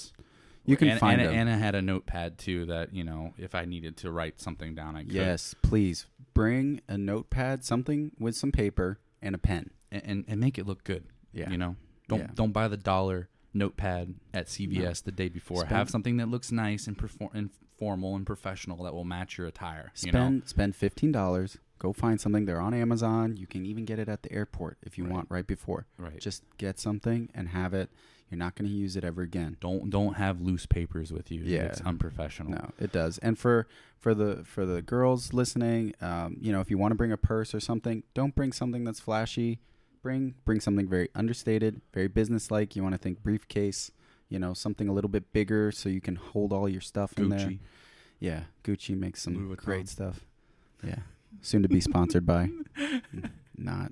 You 0.68 0.78
can 0.78 0.90
and, 0.90 1.00
find 1.00 1.20
and, 1.22 1.30
them. 1.32 1.36
and 1.40 1.50
I 1.50 1.58
had 1.58 1.74
a 1.76 1.82
notepad 1.82 2.38
too 2.38 2.66
that 2.68 2.94
you 2.94 3.04
know 3.04 3.34
if 3.38 3.56
I 3.56 3.66
needed 3.66 3.98
to 3.98 4.12
write 4.12 4.40
something 4.40 4.76
down, 4.76 4.96
I 4.96 5.04
could. 5.04 5.14
Yes, 5.14 5.56
please 5.64 6.06
bring 6.34 6.82
a 6.88 6.98
notepad, 6.98 7.66
something 7.66 8.12
with 8.20 8.36
some 8.36 8.52
paper 8.52 9.00
and 9.22 9.34
a 9.34 9.38
pen. 9.40 9.72
and, 9.92 10.02
and, 10.06 10.26
and 10.28 10.40
make 10.40 10.58
it 10.60 10.68
look 10.68 10.84
good. 10.84 11.06
Yeah. 11.34 11.50
You 11.50 11.58
know, 11.58 11.76
don't 12.08 12.20
Yeah. 12.20 12.28
don't 12.36 12.52
buy 12.52 12.68
the 12.68 12.78
dollar 12.78 13.30
notepad 13.54 14.14
at 14.34 14.48
CVS 14.48 15.04
the 15.04 15.12
day 15.12 15.30
before. 15.30 15.62
Spend- 15.62 15.72
Have 15.76 15.90
something 15.90 16.18
that 16.18 16.28
looks 16.28 16.52
nice 16.52 16.86
and, 16.88 16.98
perform- 16.98 17.32
and 17.34 17.50
formal 17.80 18.16
and 18.16 18.26
professional 18.26 18.84
that 18.84 18.94
will 18.94 19.06
match 19.06 19.38
your 19.38 19.48
attire. 19.48 19.92
You 19.96 20.10
Spend 20.12 20.36
know, 20.40 20.46
spend 20.46 20.76
fifteen 20.76 21.12
dollars. 21.12 21.58
Go 21.80 21.94
find 21.94 22.20
something. 22.20 22.46
They're 22.46 22.62
on 22.62 22.74
Amazon. 22.74 23.38
You 23.38 23.48
can 23.48 23.66
even 23.66 23.86
get 23.86 24.00
it 24.00 24.10
at 24.10 24.24
the 24.24 24.32
airport 24.32 24.78
if 24.84 24.98
you 24.98 25.04
Right. 25.06 25.14
want 25.14 25.28
right 25.30 25.46
before. 25.48 25.86
right? 25.98 26.20
Just 26.20 26.44
get 26.58 26.80
something 26.80 27.30
and 27.34 27.50
have 27.50 27.74
it. 27.74 27.90
You're 28.30 28.38
not 28.38 28.56
going 28.56 28.68
to 28.70 28.76
use 28.76 28.98
it 28.98 29.04
ever 29.06 29.22
again. 29.22 29.56
don't 29.62 29.90
don't 29.90 30.16
have 30.16 30.42
loose 30.42 30.66
papers 30.66 31.14
with 31.14 31.32
you. 31.32 31.42
Yeah. 31.44 31.64
it's 31.68 31.80
unprofessional. 31.82 32.52
No, 32.52 32.72
it 32.80 32.92
does. 32.92 33.18
And 33.20 33.38
for 33.40 33.68
for 33.98 34.14
the 34.14 34.44
for 34.44 34.66
the 34.66 34.82
girls 34.82 35.32
listening, 35.34 35.94
um, 36.02 36.36
you 36.42 36.52
know, 36.52 36.60
if 36.60 36.70
you 36.70 36.78
want 36.78 36.92
to 36.92 36.96
bring 36.96 37.12
a 37.14 37.18
purse 37.18 37.56
or 37.56 37.60
something, 37.62 38.04
don't 38.14 38.36
bring 38.36 38.52
something 38.52 38.84
that's 38.84 39.00
flashy. 39.00 39.60
Bring 40.02 40.36
bring 40.46 40.60
something 40.60 40.88
very 40.90 41.08
understated, 41.16 41.82
very 41.94 42.08
businesslike. 42.10 42.76
You 42.76 42.84
want 42.84 42.94
to 42.96 43.00
think 43.00 43.24
briefcase, 43.24 43.92
you 44.30 44.40
know, 44.40 44.54
something 44.54 44.90
a 44.90 44.94
little 44.94 45.10
bit 45.10 45.32
bigger 45.32 45.72
so 45.72 45.88
you 45.88 46.02
can 46.02 46.16
hold 46.18 46.52
all 46.52 46.68
your 46.68 46.82
stuff 46.82 47.14
in 47.18 47.30
there. 47.30 47.54
Yeah, 48.20 48.44
Gucci 48.64 48.98
makes 48.98 49.22
some 49.22 49.54
great 49.56 49.88
stuff. 49.88 50.26
Yeah, 50.84 51.00
soon 51.42 51.62
to 51.64 51.70
be 51.70 51.82
sponsored 51.82 52.26
by. 52.26 52.50
Not. 53.58 53.92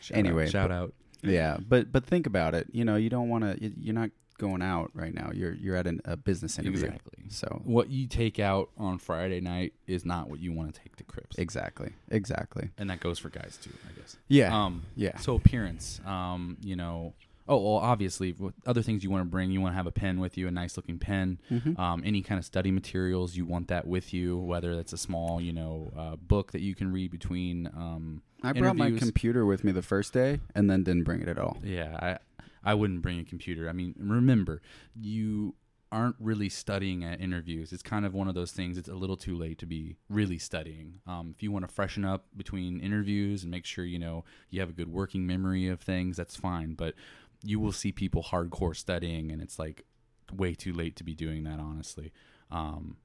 Shout 0.00 0.18
Anyway, 0.18 0.44
out, 0.44 0.50
shout 0.50 0.68
but- 0.70 0.74
out. 0.74 0.94
Yeah, 1.22 1.56
but 1.66 1.90
but 1.90 2.04
think 2.04 2.26
about 2.26 2.54
it. 2.54 2.68
You 2.72 2.84
know, 2.84 2.94
you 2.96 3.08
don't 3.10 3.28
want 3.28 3.42
to. 3.42 3.72
You're 3.80 3.94
not 3.94 4.10
going 4.38 4.62
out 4.62 4.90
right 4.94 5.12
now. 5.14 5.30
You're 5.32 5.54
you're 5.54 5.74
at 5.74 5.86
an, 5.86 6.00
a 6.04 6.16
business 6.16 6.58
interview. 6.58 6.84
Exactly. 6.84 7.24
So 7.30 7.62
What 7.64 7.90
you 7.90 8.06
take 8.06 8.38
out 8.38 8.68
on 8.76 8.98
Friday 8.98 9.40
night 9.40 9.72
is 9.88 10.04
not 10.04 10.28
what 10.28 10.38
you 10.40 10.52
want 10.52 10.72
to 10.74 10.80
take 10.80 10.94
to 10.96 11.04
Crips, 11.04 11.36
exactly, 11.38 11.90
exactly. 12.10 12.68
and 12.78 12.88
that 12.90 13.00
goes 13.00 13.18
for 13.18 13.30
guys 13.30 13.58
too, 13.60 13.72
I 13.88 13.98
guess. 13.98 14.16
Yeah, 14.28 14.54
Um, 14.66 14.84
yeah. 14.94 15.16
So 15.16 15.34
appearance, 15.34 16.00
um, 16.06 16.58
you 16.62 16.76
know. 16.76 17.14
Oh, 17.48 17.56
well, 17.58 17.76
obviously, 17.82 18.34
other 18.66 18.82
things 18.82 19.04
you 19.04 19.10
want 19.10 19.22
to 19.22 19.30
bring, 19.30 19.50
you 19.50 19.60
want 19.60 19.72
to 19.72 19.76
have 19.76 19.86
a 19.86 19.92
pen 19.92 20.18
with 20.20 20.36
you, 20.36 20.48
a 20.48 20.50
nice 20.50 20.76
looking 20.76 20.98
pen. 20.98 21.38
Mhm. 21.50 21.78
Um, 21.78 22.02
any 22.04 22.22
kind 22.22 22.38
of 22.38 22.44
study 22.44 22.70
materials, 22.70 23.36
you 23.36 23.44
want 23.44 23.68
that 23.68 23.86
with 23.86 24.12
you, 24.12 24.38
whether 24.38 24.74
that's 24.74 24.92
a 24.92 24.98
small, 24.98 25.40
you 25.40 25.52
know, 25.52 25.92
uh, 25.96 26.16
book 26.16 26.52
that 26.52 26.60
you 26.60 26.74
can 26.74 26.92
read 26.92 27.10
between. 27.10 27.66
Um, 27.68 28.22
I 28.42 28.52
brought 28.52 28.76
my 28.76 28.90
computer 28.92 29.46
with 29.46 29.64
me 29.64 29.72
the 29.72 29.82
first 29.82 30.12
day 30.12 30.40
and 30.54 30.68
then 30.70 30.82
didn't 30.82 31.04
bring 31.04 31.22
it 31.22 31.28
at 31.28 31.38
all. 31.38 31.58
Yeah, 31.62 31.96
I 32.00 32.18
I 32.64 32.74
wouldn't 32.74 33.00
bring 33.02 33.20
a 33.20 33.24
computer. 33.24 33.68
I 33.68 33.72
mean, 33.72 33.94
remember, 33.96 34.60
you 35.00 35.54
aren't 35.92 36.16
really 36.18 36.48
studying 36.48 37.04
at 37.04 37.20
interviews. 37.20 37.72
It's 37.72 37.82
kind 37.82 38.04
of 38.04 38.12
one 38.12 38.26
of 38.26 38.34
those 38.34 38.50
things. 38.50 38.76
It's 38.76 38.88
a 38.88 38.94
little 38.94 39.16
too 39.16 39.36
late 39.36 39.56
to 39.58 39.66
be 39.66 39.96
really 40.08 40.36
studying. 40.36 40.94
Um, 41.06 41.32
if 41.36 41.44
you 41.44 41.52
want 41.52 41.66
to 41.66 41.72
freshen 41.72 42.04
up 42.04 42.26
between 42.36 42.80
interviews 42.80 43.44
and 43.44 43.52
make 43.52 43.64
sure 43.64 43.84
you 43.84 43.98
know 43.98 44.24
you 44.50 44.58
have 44.60 44.68
a 44.68 44.72
good 44.72 44.88
working 44.92 45.26
memory 45.26 45.68
of 45.68 45.80
things, 45.80 46.16
that's 46.16 46.34
fine. 46.34 46.74
But 46.74 46.94
you 47.42 47.58
will 47.60 47.72
see 47.72 47.92
people 47.92 48.22
hardcore 48.22 48.74
studying, 48.76 49.30
and 49.30 49.40
it's 49.42 49.58
like 49.58 49.84
way 50.32 50.54
too 50.54 50.72
late 50.72 50.96
to 50.96 51.04
be 51.04 51.14
doing 51.14 51.44
that. 51.44 51.58
Honestly, 51.60 52.12
um, 52.50 52.96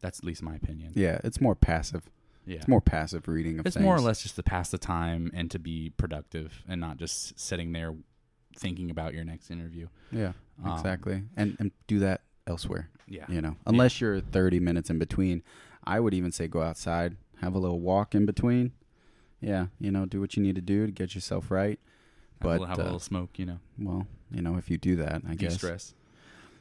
that's 0.00 0.18
at 0.20 0.24
least 0.24 0.42
my 0.42 0.54
opinion. 0.54 0.92
Yeah, 0.94 1.18
it's 1.24 1.40
more 1.40 1.54
passive. 1.54 2.08
Yeah. 2.46 2.56
It's 2.56 2.68
more 2.68 2.80
passive 2.80 3.28
reading 3.28 3.58
of 3.58 3.66
It's 3.66 3.74
things. 3.76 3.84
more 3.84 3.94
or 3.94 4.00
less 4.00 4.22
just 4.22 4.36
to 4.36 4.42
pass 4.42 4.70
the 4.70 4.78
time 4.78 5.30
and 5.34 5.50
to 5.50 5.58
be 5.58 5.90
productive 5.90 6.64
and 6.66 6.80
not 6.80 6.96
just 6.96 7.38
sitting 7.38 7.72
there 7.72 7.94
thinking 8.56 8.90
about 8.90 9.12
your 9.12 9.22
next 9.24 9.50
interview. 9.50 9.88
Yeah, 10.10 10.32
Um, 10.64 10.72
exactly. 10.72 11.24
and 11.36 11.56
and 11.60 11.72
do 11.86 11.98
that 11.98 12.22
elsewhere. 12.46 12.88
Yeah. 13.06 13.26
You 13.28 13.42
know, 13.42 13.56
unless 13.66 14.00
you're 14.00 14.20
30 14.20 14.60
minutes 14.60 14.88
in 14.88 14.98
between, 14.98 15.42
I 15.84 16.00
would 16.00 16.14
even 16.14 16.32
say 16.32 16.48
go 16.48 16.62
outside, 16.62 17.16
have 17.42 17.54
a 17.54 17.58
little 17.58 17.80
walk 17.80 18.14
in 18.14 18.24
between. 18.24 18.72
Yeah, 19.40 19.66
you 19.78 19.90
know, 19.90 20.04
do 20.06 20.20
what 20.20 20.36
you 20.36 20.42
need 20.42 20.54
to 20.56 20.60
do 20.62 20.86
to 20.86 20.92
get 20.92 21.14
yourself 21.14 21.50
right. 21.50 21.78
Have, 22.40 22.42
a, 22.42 22.44
But, 22.44 22.60
little- 22.60 22.66
have 22.66 22.78
a 22.78 22.82
uh, 22.82 22.84
little 22.84 22.98
smoke, 23.00 23.38
you 23.38 23.46
know, 23.46 23.58
Well, 23.78 24.06
you 24.30 24.42
know, 24.42 24.56
if 24.56 24.70
you 24.70 24.78
do 24.78 24.96
that, 24.96 25.22
I 25.28 25.34
guess. 25.34 25.52
de-stress. 25.52 25.94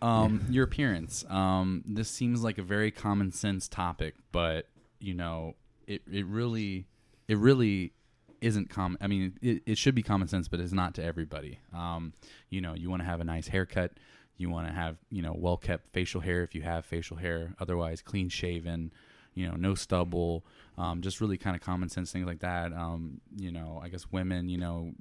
Um, 0.02 0.46
Your 0.50 0.64
appearance. 0.64 1.26
Um, 1.28 1.84
this 1.88 2.10
seems 2.10 2.44
like 2.44 2.58
a 2.60 2.64
very 2.64 2.92
common 2.92 3.32
sense 3.32 3.68
topic, 3.68 4.14
but 4.32 4.68
you 5.00 5.14
know, 5.16 5.56
it 5.88 6.02
it 6.12 6.26
really, 6.28 6.86
it 7.28 7.38
really 7.38 7.94
isn't 8.42 8.70
common. 8.70 9.00
I 9.02 9.08
mean, 9.08 9.34
it, 9.42 9.64
it 9.66 9.78
should 9.80 9.96
be 9.96 10.04
common 10.04 10.28
sense, 10.28 10.48
but 10.48 10.60
it's 10.60 10.72
not 10.74 10.94
to 10.96 11.04
everybody. 11.04 11.60
Um, 11.74 12.14
you 12.50 12.62
know, 12.62 12.76
you 12.76 12.90
want 12.92 13.02
to 13.02 13.06
have 13.08 13.22
a 13.22 13.24
nice 13.24 13.48
haircut. 13.48 13.94
You 14.38 14.52
want 14.52 14.68
to 14.68 14.74
have 14.74 14.98
you 15.10 15.24
know 15.24 15.34
well 15.36 15.58
kept 15.58 15.92
facial 15.94 16.22
hair 16.22 16.44
if 16.44 16.54
you 16.54 16.62
have 16.62 16.86
facial 16.86 17.18
hair. 17.18 17.56
Otherwise, 17.60 18.04
clean 18.04 18.30
shaven. 18.30 18.92
You 19.38 19.48
know, 19.50 19.56
no 19.56 19.76
stubble. 19.76 20.46
Um, 20.78 21.02
just 21.02 21.22
really 21.22 21.38
kind 21.38 21.56
of 21.56 21.62
common 21.62 21.90
sense 21.90 22.12
things 22.12 22.26
like 22.26 22.40
that. 22.40 22.74
Um, 22.74 23.22
you 23.36 23.52
know, 23.52 23.80
I 23.84 23.90
guess 23.90 24.12
women. 24.12 24.50
You 24.50 24.58
know, 24.58 24.92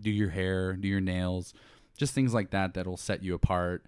do 0.00 0.10
your 0.10 0.30
hair, 0.30 0.74
do 0.74 0.88
your 0.88 1.00
nails, 1.00 1.52
just 1.96 2.14
things 2.14 2.32
like 2.32 2.50
that 2.50 2.74
that'll 2.74 2.96
set 2.96 3.22
you 3.22 3.34
apart. 3.34 3.84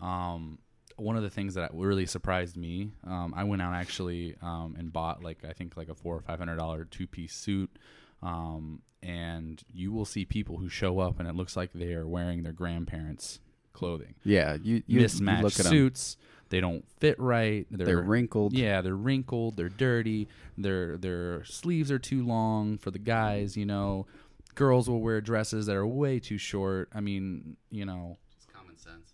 Um, 0.00 0.58
one 0.96 1.16
of 1.16 1.22
the 1.22 1.30
things 1.30 1.54
that 1.54 1.70
really 1.74 2.06
surprised 2.06 2.56
me, 2.56 2.90
um, 3.06 3.32
I 3.36 3.44
went 3.44 3.62
out 3.62 3.74
actually 3.74 4.36
um, 4.42 4.74
and 4.78 4.92
bought 4.92 5.22
like 5.22 5.44
I 5.48 5.52
think 5.52 5.76
like 5.76 5.88
a 5.88 5.94
four 5.94 6.16
or 6.16 6.20
five 6.20 6.38
hundred 6.38 6.56
dollar 6.56 6.84
two 6.84 7.06
piece 7.06 7.34
suit, 7.34 7.70
um, 8.22 8.82
and 9.02 9.62
you 9.72 9.92
will 9.92 10.04
see 10.04 10.24
people 10.24 10.58
who 10.58 10.68
show 10.68 10.98
up 10.98 11.20
and 11.20 11.28
it 11.28 11.34
looks 11.34 11.56
like 11.56 11.72
they 11.72 11.94
are 11.94 12.06
wearing 12.06 12.42
their 12.42 12.52
grandparents' 12.52 13.40
clothing. 13.72 14.14
Yeah, 14.24 14.54
you, 14.54 14.76
you 14.76 14.82
you 14.86 15.00
Mismatched 15.00 15.44
look 15.44 15.60
at 15.60 15.66
suits. 15.66 16.16
They 16.50 16.60
don't 16.60 16.84
fit 16.98 17.18
right. 17.20 17.66
They're, 17.70 17.86
They're 17.86 18.02
wrinkled. 18.02 18.52
Yeah, 18.54 18.80
they're 18.80 18.94
wrinkled. 18.96 19.56
They're 19.56 19.68
dirty. 19.68 20.28
Their 20.56 20.96
their 20.96 21.44
sleeves 21.44 21.90
are 21.90 21.98
too 21.98 22.26
long 22.26 22.78
for 22.78 22.90
the 22.90 22.98
guys. 22.98 23.56
You 23.56 23.66
know, 23.66 24.06
girls 24.54 24.88
will 24.88 25.00
wear 25.00 25.20
dresses 25.20 25.66
that 25.66 25.76
are 25.76 25.86
way 25.86 26.18
too 26.20 26.38
short. 26.38 26.88
I 26.94 27.00
mean, 27.00 27.56
you 27.70 27.84
know, 27.84 28.16
It's 28.36 28.46
common 28.46 28.76
sense. 28.78 29.12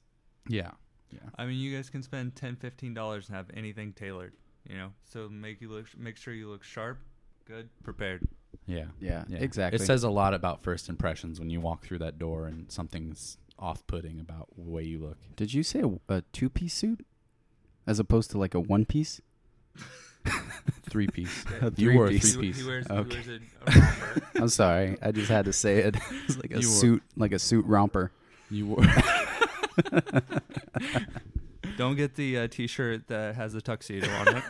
yeah, 0.49 0.71
yeah. 1.11 1.19
I 1.37 1.47
mean, 1.47 1.59
you 1.59 1.75
guys 1.77 1.91
can 1.91 2.03
spend 2.03 2.37
10 2.37 2.59
dollars 2.95 3.29
and 3.29 3.37
have 3.37 3.47
anything 3.55 3.93
tailored. 3.93 4.33
You 4.69 4.77
know, 4.79 4.93
so 5.03 5.29
make 5.29 5.61
you 5.61 5.69
look, 5.69 5.87
make 5.99 6.17
sure 6.17 6.33
you 6.33 6.49
look 6.49 6.63
sharp, 6.65 6.99
good, 7.47 7.69
prepared. 7.83 8.27
Yeah. 8.67 8.87
Yeah, 8.99 9.25
Yeah. 9.29 9.39
exactly. 9.41 9.83
It 9.83 9.87
says 9.87 10.05
a 10.05 10.09
lot 10.11 10.33
about 10.33 10.63
first 10.63 10.89
impressions 10.89 11.39
when 11.39 11.51
you 11.51 11.61
walk 11.61 11.85
through 11.85 11.99
that 11.99 12.19
door 12.19 12.47
and 12.47 12.71
something's 12.73 13.37
off 13.59 13.87
putting 13.87 14.19
about 14.21 14.49
the 14.57 14.71
way 14.71 14.83
you 14.85 14.99
look. 15.01 15.19
Did 15.37 15.53
you 15.53 15.63
say 15.63 15.81
a, 15.83 16.15
a 16.15 16.23
two 16.33 16.49
piece 16.49 16.73
suit 16.73 17.05
as 17.87 17.99
opposed 17.99 18.31
to 18.33 18.39
like 18.39 18.55
a 18.55 18.61
one 18.61 18.85
piece? 18.85 19.21
Three 20.89 21.07
piece. 21.09 21.45
A 21.61 21.73
You 21.77 21.93
wore 21.95 22.07
a 22.07 22.19
three-piece. 22.19 22.57
He, 22.57 22.63
he 22.63 22.67
wears, 22.69 22.87
Okay. 22.91 23.17
he 23.17 23.29
wears 23.29 23.41
a, 23.67 23.71
a 23.71 23.75
romper. 23.81 24.23
I'm 24.37 24.49
sorry, 24.49 24.97
I 25.03 25.13
just 25.13 25.29
had 25.31 25.45
to 25.47 25.53
say 25.53 25.79
it. 25.79 25.97
It's 26.29 26.37
like 26.39 26.53
a 26.53 26.61
You 26.61 26.69
wore- 26.69 26.79
suit, 26.79 27.03
like 27.17 27.33
a 27.33 27.39
suit 27.39 27.67
romper. 27.67 28.11
You 28.51 28.67
wore 28.67 28.85
Don't 31.77 31.97
get 31.97 32.15
the 32.15 32.39
uh, 32.39 32.47
T-shirt 32.49 33.09
that 33.09 33.35
has 33.35 33.53
the 33.53 33.61
tuxedo 33.61 34.09
on 34.11 34.37
it. 34.37 34.45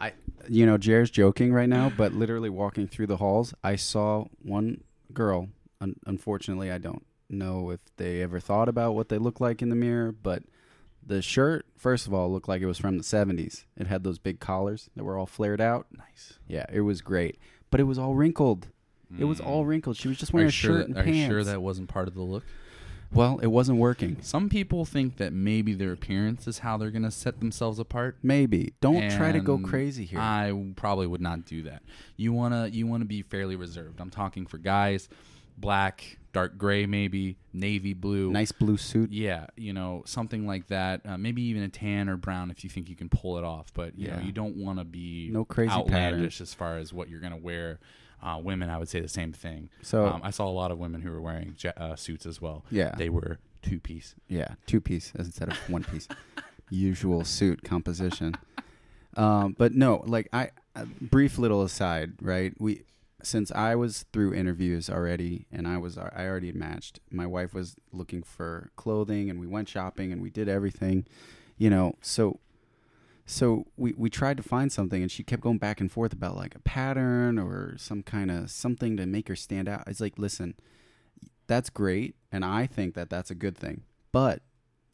I, 0.00 0.12
You 0.48 0.64
know, 0.66 0.78
Jared's 0.78 1.10
joking 1.10 1.52
right 1.52 1.68
now, 1.68 1.92
but 1.94 2.14
literally 2.14 2.48
walking 2.48 2.88
through 2.88 3.08
the 3.08 3.18
halls, 3.18 3.52
I 3.62 3.76
saw 3.76 4.24
one 4.42 4.82
girl. 5.12 5.48
Un- 5.80 5.96
unfortunately, 6.06 6.70
I 6.70 6.78
don't 6.78 7.04
know 7.28 7.70
if 7.70 7.80
they 7.98 8.22
ever 8.22 8.40
thought 8.40 8.68
about 8.70 8.94
what 8.94 9.10
they 9.10 9.18
look 9.18 9.40
like 9.40 9.60
in 9.60 9.68
the 9.68 9.74
mirror, 9.76 10.10
but 10.12 10.42
the 11.06 11.20
shirt, 11.22 11.66
first 11.76 12.06
of 12.06 12.14
all, 12.14 12.30
looked 12.32 12.48
like 12.48 12.62
it 12.62 12.66
was 12.66 12.78
from 12.78 12.96
the 12.98 13.04
70s. 13.04 13.64
It 13.76 13.86
had 13.86 14.04
those 14.04 14.18
big 14.18 14.40
collars 14.40 14.88
that 14.96 15.04
were 15.04 15.18
all 15.18 15.26
flared 15.26 15.60
out. 15.60 15.86
nice. 15.96 16.38
Yeah, 16.48 16.66
it 16.72 16.80
was 16.82 17.00
great, 17.00 17.38
but 17.70 17.80
it 17.80 17.84
was 17.84 17.98
all 17.98 18.14
wrinkled. 18.14 18.68
It 19.18 19.24
was 19.26 19.40
all 19.40 19.64
wrinkled. 19.64 19.96
She 19.96 20.08
was 20.08 20.18
just 20.18 20.32
Mm. 20.32 20.34
Wearing 20.34 20.48
a 20.48 20.52
sure 20.52 20.70
shirt 20.78 20.78
that, 20.78 20.88
and 20.88 20.98
are 20.98 21.02
pants. 21.04 21.18
you 21.18 21.26
sure 21.26 21.44
that 21.44 21.62
wasn't 21.62 21.88
part 21.88 22.08
of 22.08 22.14
the 22.14 22.22
look? 22.22 22.42
Well, 23.12 23.38
it 23.38 23.46
wasn't 23.46 23.78
working. 23.78 24.16
Some 24.22 24.48
people 24.48 24.84
think 24.84 25.18
that 25.18 25.32
maybe 25.32 25.72
their 25.72 25.92
appearance 25.92 26.48
is 26.48 26.60
how 26.60 26.76
they're 26.76 26.90
going 26.90 27.04
to 27.04 27.12
set 27.12 27.38
themselves 27.38 27.78
apart. 27.78 28.16
Maybe. 28.24 28.72
Don't 28.80 29.08
try 29.12 29.30
to 29.30 29.38
go 29.38 29.54
And 29.54 29.64
crazy 29.64 30.04
here. 30.04 30.18
I 30.18 30.72
probably 30.74 31.06
would 31.06 31.20
not 31.20 31.44
do 31.44 31.62
that. 31.62 31.82
You 32.16 32.32
wanna 32.32 32.66
you 32.72 32.88
wanna 32.88 33.04
be 33.04 33.22
fairly 33.22 33.54
reserved. 33.54 34.00
I'm 34.00 34.10
talking 34.10 34.46
for 34.46 34.58
guys, 34.58 35.08
black, 35.56 36.18
dark 36.34 36.58
gray, 36.58 36.84
maybe 36.84 37.36
navy 37.54 37.94
blue. 37.94 38.30
nice 38.30 38.52
blue 38.52 38.76
suit. 38.76 39.10
Yeah, 39.12 39.46
you 39.56 39.72
know 39.72 40.02
something 40.04 40.46
like 40.46 40.66
that. 40.66 41.00
Uh, 41.06 41.16
maybe 41.16 41.40
even 41.44 41.62
a 41.62 41.68
tan 41.70 42.10
or 42.10 42.18
brown 42.18 42.50
if 42.50 42.62
you 42.64 42.68
think 42.68 42.90
you 42.90 42.96
can 42.96 43.08
pull 43.08 43.38
it 43.38 43.44
off. 43.44 43.72
But 43.72 43.96
you 43.98 44.08
know 44.08 44.16
Yeah. 44.18 44.22
you 44.26 44.32
don't 44.32 44.56
want 44.56 44.78
to 44.80 44.84
be 44.84 45.30
No 45.32 45.46
crazy 45.46 45.70
outlandish 45.70 46.42
as 46.42 46.52
far 46.52 46.76
as 46.76 46.92
what 46.92 47.08
you're 47.08 47.20
gonna 47.20 47.38
wear. 47.38 47.78
Uh, 48.22 48.38
women, 48.42 48.70
I 48.70 48.78
would 48.78 48.88
say 48.88 49.00
the 49.00 49.08
same 49.08 49.32
thing. 49.32 49.68
So 49.82 50.06
um, 50.06 50.20
I 50.24 50.30
saw 50.30 50.48
a 50.48 50.52
lot 50.52 50.70
of 50.70 50.78
women 50.78 51.02
who 51.02 51.10
were 51.10 51.20
wearing 51.20 51.56
ja- 51.62 51.72
uh, 51.76 51.94
suits 51.94 52.24
as 52.24 52.40
well. 52.40 52.64
yeah, 52.70 52.94
They 52.96 53.10
were 53.10 53.38
two 53.60 53.78
piece. 53.80 54.14
yeah, 54.28 54.54
two 54.66 54.80
piece 54.80 55.12
instead 55.18 55.48
of 55.50 55.56
one 55.68 55.84
piece. 55.84 56.08
Usual 56.70 57.24
suit 57.24 57.62
composition. 57.62 58.34
Um, 59.16 59.54
but 59.58 59.74
no, 59.74 60.02
like 60.06 60.28
I, 60.32 60.50
a 60.74 60.86
brief 60.86 61.36
little 61.38 61.62
aside, 61.62 62.12
right? 62.22 62.54
We 62.58 62.82
since 63.24 63.50
I 63.52 63.74
was 63.74 64.04
through 64.12 64.34
interviews 64.34 64.88
already, 64.90 65.46
and 65.50 65.66
I 65.66 65.78
was 65.78 65.98
I 65.98 66.26
already 66.26 66.52
matched. 66.52 67.00
My 67.10 67.26
wife 67.26 67.54
was 67.54 67.76
looking 67.92 68.22
for 68.22 68.70
clothing, 68.76 69.30
and 69.30 69.40
we 69.40 69.46
went 69.46 69.68
shopping, 69.68 70.12
and 70.12 70.22
we 70.22 70.30
did 70.30 70.48
everything, 70.48 71.06
you 71.56 71.70
know. 71.70 71.96
So, 72.00 72.40
so 73.26 73.66
we 73.76 73.94
we 73.96 74.10
tried 74.10 74.36
to 74.36 74.42
find 74.42 74.70
something, 74.72 75.02
and 75.02 75.10
she 75.10 75.22
kept 75.22 75.42
going 75.42 75.58
back 75.58 75.80
and 75.80 75.90
forth 75.90 76.12
about 76.12 76.36
like 76.36 76.54
a 76.54 76.60
pattern 76.60 77.38
or 77.38 77.76
some 77.78 78.02
kind 78.02 78.30
of 78.30 78.50
something 78.50 78.96
to 78.96 79.06
make 79.06 79.28
her 79.28 79.36
stand 79.36 79.68
out. 79.68 79.84
It's 79.86 80.00
like, 80.00 80.18
listen, 80.18 80.54
that's 81.46 81.70
great, 81.70 82.16
and 82.30 82.44
I 82.44 82.66
think 82.66 82.94
that 82.94 83.10
that's 83.10 83.30
a 83.30 83.34
good 83.34 83.56
thing, 83.56 83.82
but 84.12 84.42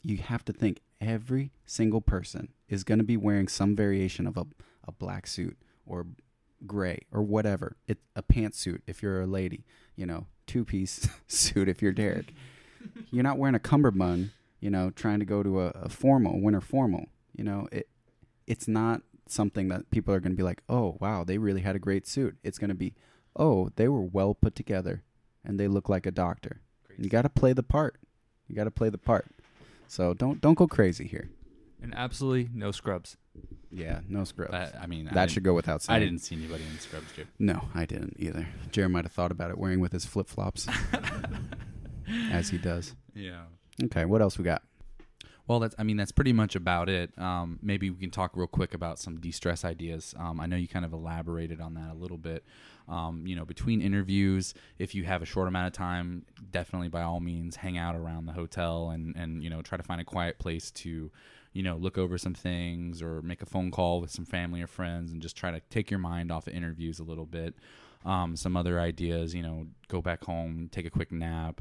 you 0.02 0.18
have 0.18 0.44
to 0.46 0.52
think 0.52 0.80
every 1.00 1.52
single 1.66 2.00
person 2.00 2.52
is 2.68 2.84
going 2.84 2.98
to 2.98 3.04
be 3.04 3.16
wearing 3.16 3.48
some 3.48 3.74
variation 3.74 4.26
of 4.26 4.36
a, 4.36 4.46
a 4.86 4.92
black 4.92 5.26
suit 5.26 5.56
or 5.86 6.06
gray 6.66 7.00
or 7.12 7.22
whatever. 7.22 7.76
It 7.86 7.98
a 8.16 8.22
pantsuit 8.22 8.80
if 8.86 9.02
you're 9.02 9.20
a 9.22 9.26
lady, 9.26 9.64
you 9.96 10.06
know, 10.06 10.26
two 10.46 10.64
piece 10.64 11.08
suit 11.26 11.68
if 11.68 11.82
you're 11.82 11.92
Derek. 11.92 12.34
You're 13.10 13.22
not 13.22 13.38
wearing 13.38 13.54
a 13.54 13.60
cummerbund, 13.60 14.30
you 14.60 14.70
know, 14.70 14.90
trying 14.90 15.20
to 15.20 15.26
go 15.26 15.42
to 15.42 15.60
a, 15.60 15.66
a 15.68 15.88
formal 15.88 16.40
winter 16.40 16.60
formal. 16.60 17.06
You 17.36 17.44
know, 17.44 17.68
it 17.72 17.88
it's 18.46 18.66
not 18.66 19.02
something 19.28 19.68
that 19.68 19.90
people 19.90 20.12
are 20.12 20.20
going 20.20 20.32
to 20.32 20.36
be 20.36 20.42
like, 20.42 20.62
oh 20.68 20.96
wow, 21.00 21.24
they 21.24 21.38
really 21.38 21.60
had 21.60 21.76
a 21.76 21.80
great 21.80 22.06
suit. 22.06 22.36
It's 22.42 22.58
going 22.58 22.70
to 22.70 22.74
be, 22.74 22.94
oh, 23.36 23.70
they 23.76 23.88
were 23.88 24.02
well 24.02 24.34
put 24.34 24.54
together, 24.54 25.02
and 25.44 25.58
they 25.58 25.68
look 25.68 25.88
like 25.88 26.06
a 26.06 26.10
doctor. 26.10 26.60
You 26.98 27.08
got 27.08 27.22
to 27.22 27.28
play 27.28 27.52
the 27.52 27.62
part. 27.62 27.96
You 28.48 28.56
got 28.56 28.64
to 28.64 28.70
play 28.70 28.90
the 28.90 28.98
part. 28.98 29.26
So 29.86 30.14
don't 30.14 30.40
don't 30.40 30.54
go 30.58 30.66
crazy 30.66 31.06
here. 31.06 31.30
and 31.82 31.94
absolutely 31.94 32.48
no 32.52 32.70
scrubs. 32.72 33.16
Yeah, 33.72 34.00
no 34.08 34.24
scrubs. 34.24 34.52
I, 34.52 34.70
I 34.82 34.86
mean, 34.86 35.04
that 35.04 35.14
didn't- 35.14 35.30
should 35.30 35.44
go 35.44 35.54
without 35.54 35.82
saying. 35.82 35.96
I 35.96 36.00
didn't 36.04 36.18
see 36.20 36.34
anybody 36.36 36.64
in 36.70 36.78
scrubs, 36.80 37.12
Jim. 37.14 37.28
No, 37.38 37.62
I 37.74 37.86
didn't 37.86 38.16
either. 38.18 38.46
Jared 38.72 38.90
might 38.90 39.04
have 39.04 39.12
thought 39.12 39.30
about 39.30 39.50
it 39.50 39.58
wearing 39.58 39.78
with 39.80 39.92
his 39.92 40.04
flip 40.04 40.26
flops, 40.28 40.66
as 42.32 42.50
he 42.50 42.58
does. 42.58 42.94
Yeah. 43.14 43.42
Okay, 43.84 44.04
what 44.04 44.20
else 44.20 44.38
we 44.38 44.44
got? 44.44 44.62
Well, 45.46 45.58
that's 45.58 45.74
I 45.78 45.82
mean 45.82 45.96
that's 45.96 46.12
pretty 46.12 46.32
much 46.32 46.54
about 46.54 46.88
it. 46.88 47.10
Um, 47.18 47.58
maybe 47.60 47.90
we 47.90 47.96
can 47.98 48.10
talk 48.10 48.32
real 48.36 48.46
quick 48.46 48.72
about 48.72 48.98
some 49.00 49.18
de-stress 49.18 49.64
ideas. 49.64 50.14
Um, 50.16 50.38
I 50.38 50.46
know 50.46 50.54
you 50.56 50.68
kind 50.68 50.84
of 50.84 50.92
elaborated 50.92 51.60
on 51.60 51.74
that 51.74 51.90
a 51.90 51.94
little 51.94 52.18
bit. 52.18 52.44
Um, 52.88 53.24
you 53.26 53.34
know, 53.34 53.44
between 53.44 53.80
interviews, 53.80 54.54
if 54.78 54.94
you 54.94 55.04
have 55.04 55.22
a 55.22 55.26
short 55.26 55.48
amount 55.48 55.66
of 55.68 55.72
time, 55.72 56.24
definitely 56.52 56.88
by 56.88 57.02
all 57.02 57.18
means 57.20 57.56
hang 57.56 57.78
out 57.78 57.96
around 57.96 58.26
the 58.26 58.32
hotel 58.32 58.90
and 58.90 59.16
and 59.16 59.42
you 59.42 59.50
know 59.50 59.60
try 59.62 59.76
to 59.76 59.82
find 59.84 60.00
a 60.00 60.04
quiet 60.04 60.38
place 60.38 60.70
to, 60.72 61.10
you 61.52 61.62
know, 61.62 61.76
look 61.76 61.98
over 61.98 62.16
some 62.18 62.34
things 62.34 63.02
or 63.02 63.22
make 63.22 63.42
a 63.42 63.46
phone 63.46 63.70
call 63.70 64.00
with 64.00 64.10
some 64.10 64.24
family 64.24 64.62
or 64.62 64.66
friends 64.66 65.12
and 65.12 65.20
just 65.20 65.36
try 65.36 65.50
to 65.50 65.60
take 65.70 65.90
your 65.90 65.98
mind 65.98 66.30
off 66.30 66.46
of 66.46 66.54
interviews 66.54 66.98
a 66.98 67.04
little 67.04 67.26
bit. 67.26 67.54
Um, 68.04 68.36
some 68.36 68.56
other 68.56 68.80
ideas, 68.80 69.34
you 69.34 69.42
know, 69.42 69.66
go 69.88 70.00
back 70.00 70.24
home, 70.24 70.68
take 70.72 70.86
a 70.86 70.90
quick 70.90 71.12
nap 71.12 71.60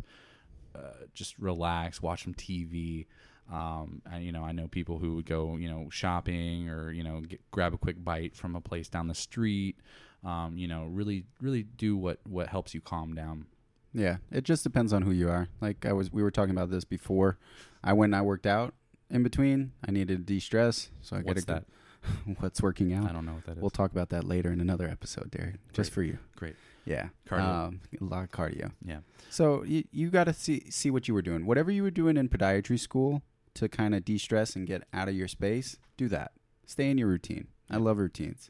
uh, 0.76 1.06
just 1.14 1.38
relax, 1.40 2.02
watch 2.02 2.24
some 2.24 2.34
TV. 2.34 3.06
Um, 3.52 4.02
and 4.12 4.24
you 4.24 4.32
know, 4.32 4.44
I 4.44 4.52
know 4.52 4.68
people 4.68 5.00
who 5.00 5.16
would 5.16 5.26
go, 5.26 5.58
you 5.58 5.70
know, 5.70 5.88
shopping 5.90 6.70
or 6.70 6.92
you 6.92 7.04
know, 7.04 7.22
get, 7.22 7.42
grab 7.52 7.74
a 7.74 7.78
quick 7.78 8.04
bite 8.04 8.36
from 8.36 8.56
a 8.56 8.62
place 8.62 8.88
down 8.88 9.08
the 9.08 9.16
street. 9.16 9.78
Um, 10.24 10.58
you 10.58 10.68
know, 10.68 10.86
really, 10.86 11.26
really 11.42 11.64
do 11.64 11.98
what 11.98 12.20
what 12.28 12.48
helps 12.48 12.74
you 12.74 12.82
calm 12.82 13.16
down. 13.16 13.48
Yeah, 13.94 14.18
it 14.32 14.44
just 14.44 14.64
depends 14.64 14.94
on 14.94 15.02
who 15.02 15.12
you 15.12 15.30
are. 15.30 15.48
Like 15.62 15.86
I 15.86 15.94
was, 15.94 16.12
we 16.12 16.22
were 16.22 16.30
talking 16.30 16.52
about 16.52 16.70
this 16.70 16.86
before. 16.86 17.40
I 17.84 17.94
went 17.94 18.14
and 18.14 18.20
I 18.20 18.22
worked 18.22 18.46
out 18.46 18.76
in 19.10 19.24
between. 19.24 19.72
I 19.88 19.92
needed 19.92 20.18
to 20.28 20.34
de-stress, 20.34 20.90
so 21.02 21.16
I 21.16 21.20
got 21.20 21.28
What's 21.28 21.46
that? 21.46 21.66
What's 22.40 22.62
working 22.62 22.94
out? 22.94 23.10
I 23.10 23.14
don't 23.14 23.26
know 23.26 23.34
what 23.34 23.46
that 23.46 23.58
is. 23.58 23.62
We'll 23.62 23.70
talk 23.70 23.92
about 23.92 24.10
that 24.10 24.24
later 24.24 24.52
in 24.52 24.62
another 24.62 24.88
episode, 24.88 25.32
Derek. 25.32 25.56
Just 25.74 25.92
for 25.92 26.02
you. 26.02 26.18
Great. 26.36 26.56
Yeah. 26.86 27.10
Cardio. 27.28 27.68
Um, 27.68 27.82
a 28.00 28.04
lot 28.04 28.24
of 28.24 28.32
cardio. 28.32 28.72
Yeah. 28.84 29.00
So 29.30 29.64
you 29.64 29.84
you 29.92 30.10
got 30.10 30.24
to 30.26 30.34
see 30.34 30.64
see 30.70 30.90
what 30.90 31.08
you 31.08 31.14
were 31.14 31.22
doing. 31.22 31.46
Whatever 31.46 31.72
you 31.72 31.84
were 31.84 31.92
doing 31.92 32.18
in 32.18 32.30
podiatry 32.30 32.80
school 32.80 33.22
to 33.56 33.68
kind 33.68 33.94
of 33.94 34.06
de-stress 34.06 34.56
and 34.56 34.66
get 34.66 34.84
out 34.94 35.10
of 35.10 35.16
your 35.16 35.28
space, 35.28 35.78
do 35.98 36.08
that. 36.08 36.32
Stay 36.66 36.90
in 36.90 36.98
your 36.98 37.08
routine. 37.08 37.48
I 37.70 37.78
love 37.78 37.98
routines. 37.98 38.50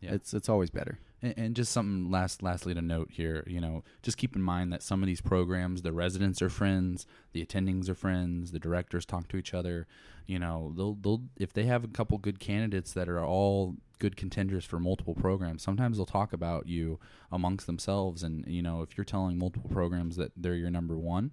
Yeah. 0.00 0.14
It's 0.14 0.32
it's 0.34 0.48
always 0.48 0.70
better. 0.70 0.98
And, 1.26 1.34
and 1.36 1.56
just 1.56 1.72
something 1.72 2.10
last, 2.10 2.42
lastly 2.42 2.74
to 2.74 2.82
note 2.82 3.10
here, 3.12 3.42
you 3.46 3.60
know, 3.60 3.82
just 4.02 4.16
keep 4.16 4.36
in 4.36 4.42
mind 4.42 4.72
that 4.72 4.82
some 4.82 5.02
of 5.02 5.06
these 5.06 5.20
programs, 5.20 5.82
the 5.82 5.92
residents 5.92 6.40
are 6.40 6.48
friends, 6.48 7.06
the 7.32 7.44
attendings 7.44 7.88
are 7.88 7.94
friends, 7.94 8.52
the 8.52 8.58
directors 8.58 9.04
talk 9.04 9.28
to 9.28 9.36
each 9.36 9.52
other. 9.54 9.86
You 10.26 10.38
know, 10.38 10.72
they'll 10.76 10.94
they'll 10.94 11.22
if 11.38 11.52
they 11.52 11.64
have 11.64 11.84
a 11.84 11.88
couple 11.88 12.18
good 12.18 12.38
candidates 12.40 12.92
that 12.92 13.08
are 13.08 13.24
all 13.24 13.76
good 13.98 14.16
contenders 14.16 14.64
for 14.64 14.78
multiple 14.78 15.14
programs, 15.14 15.62
sometimes 15.62 15.96
they'll 15.96 16.06
talk 16.06 16.32
about 16.32 16.66
you 16.66 16.98
amongst 17.30 17.66
themselves. 17.66 18.22
And 18.22 18.44
you 18.46 18.62
know, 18.62 18.82
if 18.82 18.96
you're 18.96 19.04
telling 19.04 19.38
multiple 19.38 19.70
programs 19.70 20.16
that 20.16 20.32
they're 20.36 20.54
your 20.54 20.70
number 20.70 20.96
one, 20.98 21.32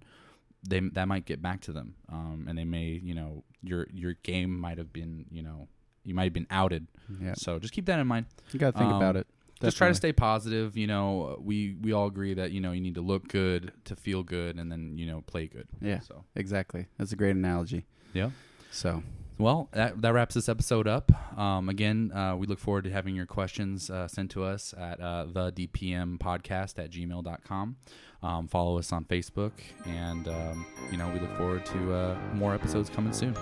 they 0.68 0.80
that 0.80 1.08
might 1.08 1.24
get 1.26 1.42
back 1.42 1.60
to 1.62 1.72
them, 1.72 1.94
um, 2.10 2.46
and 2.48 2.56
they 2.56 2.64
may, 2.64 3.00
you 3.02 3.14
know, 3.14 3.44
your 3.62 3.86
your 3.92 4.14
game 4.22 4.58
might 4.58 4.78
have 4.78 4.92
been, 4.92 5.26
you 5.30 5.42
know, 5.42 5.68
you 6.04 6.14
might 6.14 6.24
have 6.24 6.32
been 6.32 6.46
outed. 6.50 6.86
Yeah. 7.20 7.34
So 7.36 7.58
just 7.58 7.74
keep 7.74 7.86
that 7.86 7.98
in 7.98 8.06
mind 8.06 8.26
You 8.52 8.58
got 8.58 8.72
to 8.74 8.78
think 8.78 8.90
Um, 8.92 8.96
about 8.96 9.16
it. 9.16 9.26
Just 9.64 9.76
try 9.76 9.88
to 9.88 9.94
stay 9.94 10.12
positive. 10.12 10.76
You 10.76 10.86
know, 10.86 11.38
we 11.42 11.76
we 11.80 11.92
all 11.92 12.06
agree 12.06 12.34
that 12.34 12.52
you 12.52 12.60
know 12.60 12.72
you 12.72 12.80
need 12.80 12.94
to 12.96 13.00
look 13.02 13.28
good 13.28 13.72
to 13.84 13.96
feel 13.96 14.22
good, 14.22 14.56
and 14.58 14.70
then 14.70 14.96
you 14.98 15.06
know 15.06 15.22
play 15.22 15.46
good. 15.46 15.66
Yeah. 15.80 16.00
So 16.00 16.24
Exactly. 16.36 16.86
That's 16.98 17.12
a 17.12 17.16
great 17.16 17.36
analogy. 17.36 17.86
yeah. 18.12 18.30
So, 18.70 19.02
well, 19.38 19.68
that, 19.72 20.00
that 20.00 20.12
wraps 20.12 20.34
this 20.34 20.48
episode 20.48 20.86
up. 20.86 21.10
Um, 21.38 21.68
again, 21.68 22.12
uh, 22.12 22.36
we 22.36 22.46
look 22.46 22.58
forward 22.58 22.84
to 22.84 22.90
having 22.90 23.16
your 23.16 23.26
questions 23.26 23.90
uh, 23.90 24.06
sent 24.06 24.30
to 24.32 24.44
us 24.44 24.74
at 24.78 25.00
uh, 25.00 25.24
the 25.24 25.52
DPM 25.52 26.18
podcast 26.18 26.78
at 26.78 26.90
gmail.com. 26.90 27.76
Um, 28.22 28.48
follow 28.48 28.78
us 28.78 28.90
on 28.92 29.04
Facebook, 29.04 29.52
and 29.84 30.28
um, 30.28 30.64
you 30.90 30.96
know 30.96 31.08
we 31.08 31.20
look 31.20 31.36
forward 31.36 31.66
to 31.66 31.92
uh, 31.92 32.18
more 32.32 32.54
episodes 32.54 32.88
coming 32.88 33.12
soon. 33.12 33.34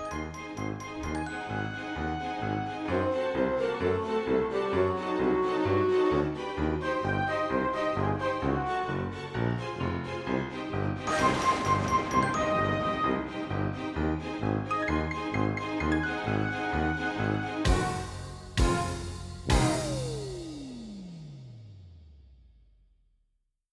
Música 13.53 14.23